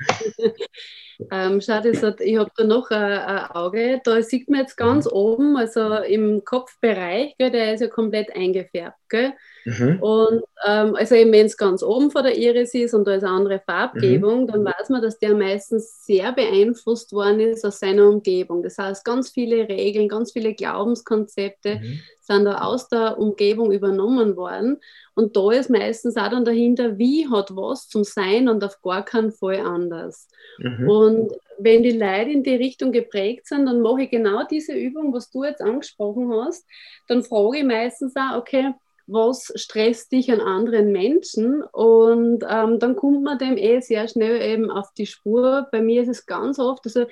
[1.30, 2.02] ähm, schade, ich
[2.38, 4.00] habe da noch ein, ein, Auge.
[4.04, 5.12] Da sieht man jetzt ganz mhm.
[5.12, 8.98] oben, also im Kopfbereich, gell, der ist ja komplett eingefärbt.
[9.08, 9.32] Gell?
[9.66, 9.98] Mhm.
[10.00, 13.32] Und ähm, also wenn es ganz oben vor der Iris ist und da ist eine
[13.32, 14.46] andere Farbgebung, mhm.
[14.46, 18.62] dann weiß man, dass der meistens sehr beeinflusst worden ist aus seiner Umgebung.
[18.62, 22.00] Das heißt, ganz viele Regeln, ganz viele Glaubenskonzepte mhm.
[22.20, 24.78] sind da aus der Umgebung übernommen worden.
[25.16, 29.04] Und da ist meistens auch dann dahinter, wie hat was zum Sein und auf gar
[29.04, 30.28] keinen Fall anders.
[30.58, 30.88] Mhm.
[30.88, 35.12] Und wenn die Leute in die Richtung geprägt sind, dann mache ich genau diese Übung,
[35.12, 36.64] was du jetzt angesprochen hast.
[37.08, 38.74] Dann frage ich meistens auch, okay,
[39.06, 44.42] was stresst dich an anderen Menschen und ähm, dann kommt man dem eh sehr schnell
[44.42, 45.68] eben auf die Spur.
[45.70, 47.06] Bei mir ist es ganz oft, also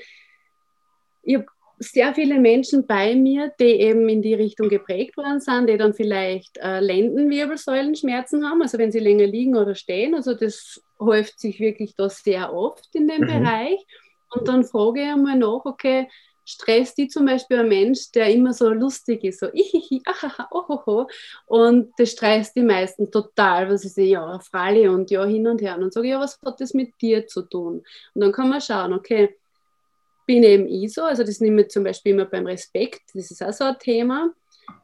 [1.23, 1.47] ich habe
[1.79, 5.95] sehr viele Menschen bei mir, die eben in die Richtung geprägt worden sind, die dann
[5.95, 10.15] vielleicht äh, Lendenwirbelsäulenschmerzen haben, also wenn sie länger liegen oder stehen.
[10.15, 13.27] Also das häuft sich wirklich da sehr oft in dem mhm.
[13.27, 13.85] Bereich.
[14.31, 16.09] Und dann frage ich einmal nach, okay,
[16.45, 21.09] stresst die zum Beispiel ein Mensch, der immer so lustig ist, so ihihi, ahaha, ohoho.
[21.47, 25.63] Und das stresst die meisten total, weil sie sagen, ja, Frali und ja, hin und
[25.63, 25.75] her.
[25.75, 27.83] Und dann sage ich, ja, was hat das mit dir zu tun?
[28.15, 29.37] Und dann kann man schauen, okay,
[30.27, 33.43] bin eben ich so, also das nehme ich zum Beispiel immer beim Respekt, das ist
[33.43, 34.33] auch so ein Thema.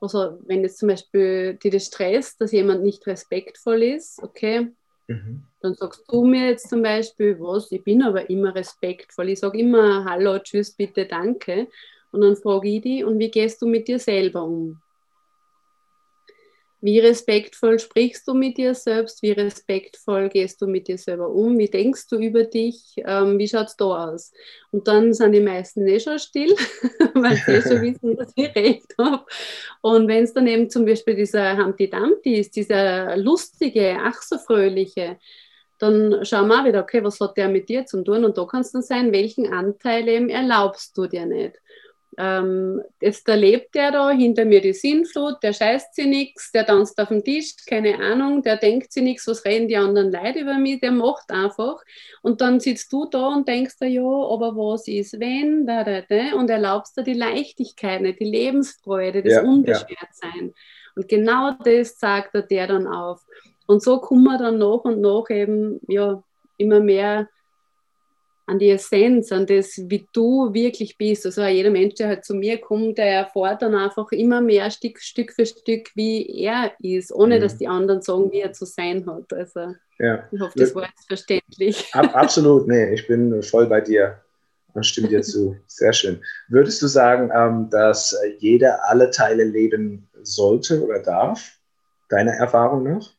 [0.00, 4.70] Also wenn jetzt zum Beispiel dir das stresst, dass jemand nicht respektvoll ist, okay,
[5.10, 5.42] mhm.
[5.60, 9.30] dann sagst du mir jetzt zum Beispiel, was, ich bin aber immer respektvoll.
[9.30, 11.68] Ich sage immer Hallo, Tschüss, bitte, danke.
[12.12, 14.80] Und dann frage ich dich, und wie gehst du mit dir selber um?
[16.82, 19.22] Wie respektvoll sprichst du mit dir selbst?
[19.22, 21.58] Wie respektvoll gehst du mit dir selber um?
[21.58, 22.94] Wie denkst du über dich?
[23.04, 24.32] Ähm, wie schaut es da aus?
[24.70, 26.54] Und dann sind die meisten eh schon still,
[27.14, 29.24] weil sie eh schon wissen, dass ich recht habe.
[29.82, 34.38] Und wenn es dann eben zum Beispiel dieser Humpty Dumpty ist, dieser lustige, ach so
[34.38, 35.18] fröhliche,
[35.80, 38.24] dann schauen wir auch wieder, okay, was hat der mit dir zu tun?
[38.24, 41.56] Und da kann es dann sein, welchen Anteil eben erlaubst du dir nicht?
[42.18, 47.00] Ähm, jetzt erlebt der da hinter mir die Sinnflut, der scheißt sie nichts, der tanzt
[47.00, 50.58] auf dem Tisch, keine Ahnung, der denkt sie nichts, was reden die anderen Leute über
[50.58, 51.82] mich, der macht einfach.
[52.22, 56.02] Und dann sitzt du da und denkst dir, ja, aber was ist, wenn, da, da,
[56.02, 60.48] da, und erlaubst dir die Leichtigkeit nicht, die Lebensfreude, das ja, Unbeschwertsein.
[60.48, 60.52] Ja.
[60.96, 63.24] Und genau das sagt er der dann auf.
[63.66, 66.22] Und so kommen wir dann nach und nach eben ja,
[66.56, 67.28] immer mehr
[68.50, 71.24] an die Essenz, an das, wie du wirklich bist.
[71.24, 74.98] Also jeder Mensch, der halt zu mir kommt, der erfährt dann einfach immer mehr Stück,
[74.98, 77.42] Stück für Stück, wie er ist, ohne mhm.
[77.42, 79.32] dass die anderen sagen, wie er zu sein hat.
[79.32, 80.24] Also ja.
[80.32, 81.88] ich hoffe, das war jetzt verständlich.
[81.92, 84.20] Ab, absolut, nee, ich bin voll bei dir
[84.74, 85.56] und stimme dir zu.
[85.68, 86.20] Sehr schön.
[86.48, 91.52] Würdest du sagen, ähm, dass jeder alle Teile leben sollte oder darf,
[92.08, 93.10] deiner Erfahrung nach?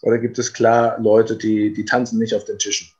[0.00, 2.93] Oder gibt es klar Leute, die, die tanzen nicht auf den Tischen?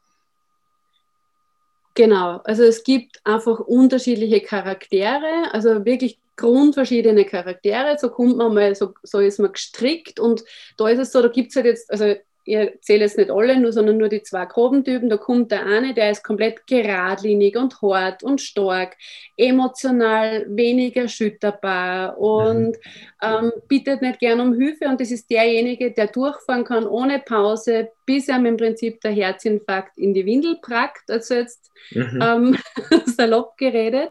[1.94, 7.96] Genau, also es gibt einfach unterschiedliche Charaktere, also wirklich grundverschiedene Charaktere.
[8.00, 10.42] So kommt man mal, so, so ist man gestrickt und
[10.76, 13.58] da ist es so, da gibt es halt jetzt, also ich erzähle jetzt nicht alle,
[13.58, 15.08] nur, sondern nur die zwei groben Typen.
[15.08, 18.96] Da kommt der eine, der ist komplett geradlinig und hart und stark,
[19.36, 22.76] emotional weniger erschütterbar und mhm.
[23.22, 24.86] ähm, bittet nicht gern um Hilfe.
[24.88, 29.96] Und das ist derjenige, der durchfahren kann ohne Pause, bis er im Prinzip der Herzinfarkt
[29.96, 31.10] in die Windel prackt.
[31.10, 32.20] Also jetzt mhm.
[32.22, 32.58] ähm,
[33.06, 34.10] salopp geredet.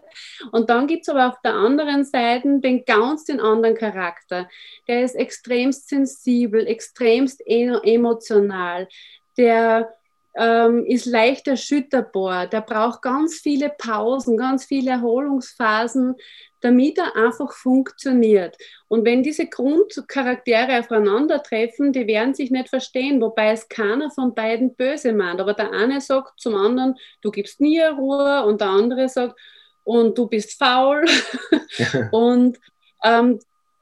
[0.52, 4.50] Und dann gibt es aber auf der anderen Seite den ganz den anderen Charakter.
[4.88, 8.22] Der ist extremst sensibel, extremst emotional.
[9.38, 9.93] Der
[10.36, 12.47] ähm, ist leicht erschütterbar.
[12.47, 16.15] Der braucht ganz viele Pausen, ganz viele Erholungsphasen,
[16.61, 18.57] damit er einfach funktioniert.
[18.88, 24.76] Und wenn diese Grundcharaktere aufeinandertreffen, die werden sich nicht verstehen, wobei es keiner von beiden
[24.76, 25.41] böse meint.
[25.41, 29.39] Aber der eine sagt zum anderen, du gibst nie Ruhe und der andere sagt,
[29.84, 31.05] und du bist faul.
[32.11, 32.57] und
[33.03, 33.39] ähm,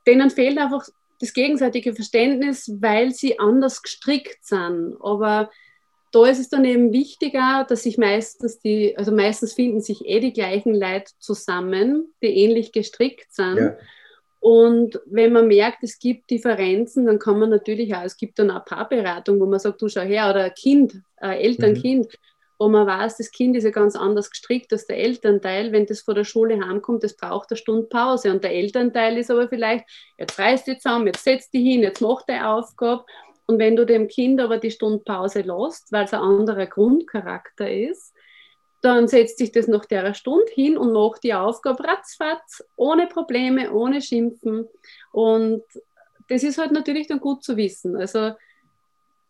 [0.07, 0.87] denen fehlt einfach
[1.21, 4.97] das gegenseitige Verständnis, weil sie anders gestrickt sind.
[5.01, 5.49] Aber
[6.11, 10.19] da ist es dann eben wichtiger, dass sich meistens die, also meistens finden sich eh
[10.19, 13.57] die gleichen Leute zusammen, die ähnlich gestrickt sind.
[13.57, 13.77] Ja.
[14.39, 18.49] Und wenn man merkt, es gibt Differenzen, dann kann man natürlich auch, es gibt dann
[18.49, 22.30] auch Paarberatung, wo man sagt, du schau her, oder Kind, ein Elternkind, mhm.
[22.61, 25.71] Wo man weiß, das Kind ist ja ganz anders gestrickt als der Elternteil.
[25.71, 28.31] Wenn das von der Schule heimkommt, das braucht eine Stunde Pause.
[28.31, 29.89] Und der Elternteil ist aber vielleicht,
[30.19, 33.03] jetzt reißt dich zusammen, jetzt setzt dich hin, jetzt macht deine Aufgabe.
[33.47, 38.13] Und wenn du dem Kind aber die Stundpause lässt, weil es ein anderer Grundcharakter ist,
[38.83, 43.71] dann setzt sich das nach der Stunde hin und macht die Aufgabe ratzfatz, ohne Probleme,
[43.71, 44.67] ohne Schimpfen.
[45.11, 45.63] Und
[46.29, 47.95] das ist halt natürlich dann gut zu wissen.
[47.95, 48.33] Also,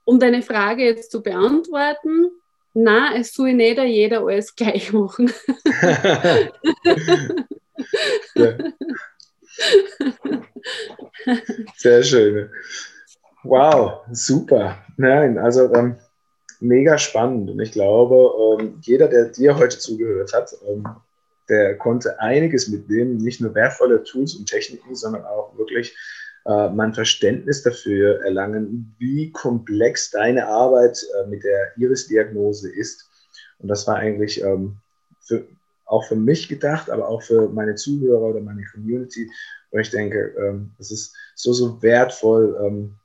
[0.04, 2.30] um deine Frage jetzt zu beantworten,
[2.74, 5.32] na, es soll nicht jeder alles gleich machen.
[11.78, 12.50] Sehr schön.
[13.44, 14.78] Wow, super.
[14.98, 15.96] Nein, also ähm,
[16.60, 17.50] mega spannend.
[17.50, 20.88] Und ich glaube, ähm, jeder, der dir heute zugehört hat, ähm,
[21.50, 25.98] der konnte einiges mitnehmen, nicht nur wertvolle Tools und Techniken, sondern auch wirklich
[26.46, 33.10] äh, mein Verständnis dafür erlangen, wie komplex deine Arbeit äh, mit der Iris-Diagnose ist.
[33.60, 34.78] Und das war eigentlich ähm,
[35.20, 35.46] für,
[35.86, 39.30] auch für mich gedacht, aber auch für meine Zuhörer oder meine Community,
[39.72, 42.96] wo ich denke, ähm, es ist so, so wertvoll, ähm,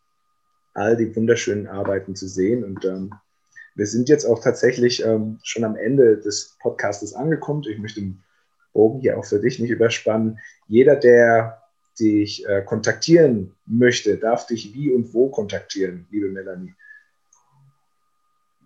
[0.72, 2.64] all die wunderschönen Arbeiten zu sehen.
[2.64, 3.12] Und ähm,
[3.74, 7.64] wir sind jetzt auch tatsächlich ähm, schon am Ende des Podcastes angekommen.
[7.68, 8.22] Ich möchte den
[8.72, 10.39] Bogen hier auch für dich nicht überspannen.
[10.68, 11.62] Jeder, der
[11.99, 16.74] dich äh, kontaktieren möchte, darf dich wie und wo kontaktieren, liebe Melanie?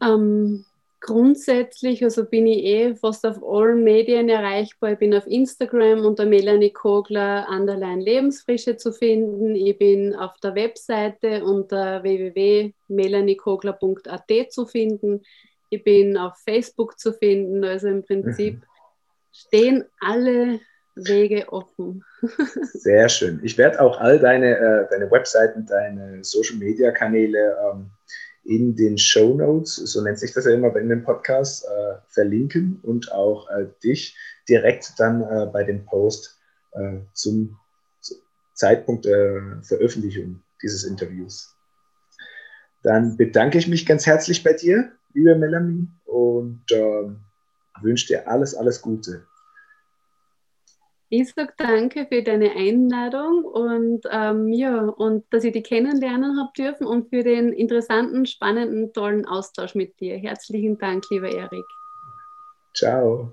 [0.03, 0.65] Ähm,
[1.01, 4.93] grundsätzlich, also bin ich eh fast auf allen Medien erreichbar.
[4.93, 9.57] Ich bin auf Instagram unter Melanie Kogler Underline Lebensfrische zu finden.
[9.57, 15.23] Ich bin auf der Webseite unter www.melaniekogler.at zu finden.
[15.71, 17.63] Ich bin auf Facebook zu finden.
[17.65, 18.63] Also im Prinzip mhm.
[19.33, 20.61] stehen alle
[20.95, 22.05] Wege offen.
[22.75, 23.41] Sehr schön.
[23.43, 27.91] Ich werde auch all deine, äh, deine Webseiten, deine Social Media Kanäle ähm,
[28.45, 32.81] in den Show Notes, so nennt sich das ja immer bei dem Podcast, äh, verlinken
[32.83, 34.17] und auch äh, dich
[34.49, 36.39] direkt dann äh, bei dem Post
[36.73, 37.59] äh, zum
[38.55, 41.55] Zeitpunkt der Veröffentlichung dieses Interviews.
[42.83, 47.21] Dann bedanke ich mich ganz herzlich bei dir, liebe Melanie, und ähm,
[47.83, 49.27] wünsche dir alles, alles Gute.
[51.13, 56.53] Ich sage danke für deine Einladung und ähm, ja, und dass ich dich kennenlernen habe
[56.57, 60.17] dürfen und für den interessanten, spannenden, tollen Austausch mit dir.
[60.17, 61.67] Herzlichen Dank, lieber Erik.
[62.75, 63.33] Ciao.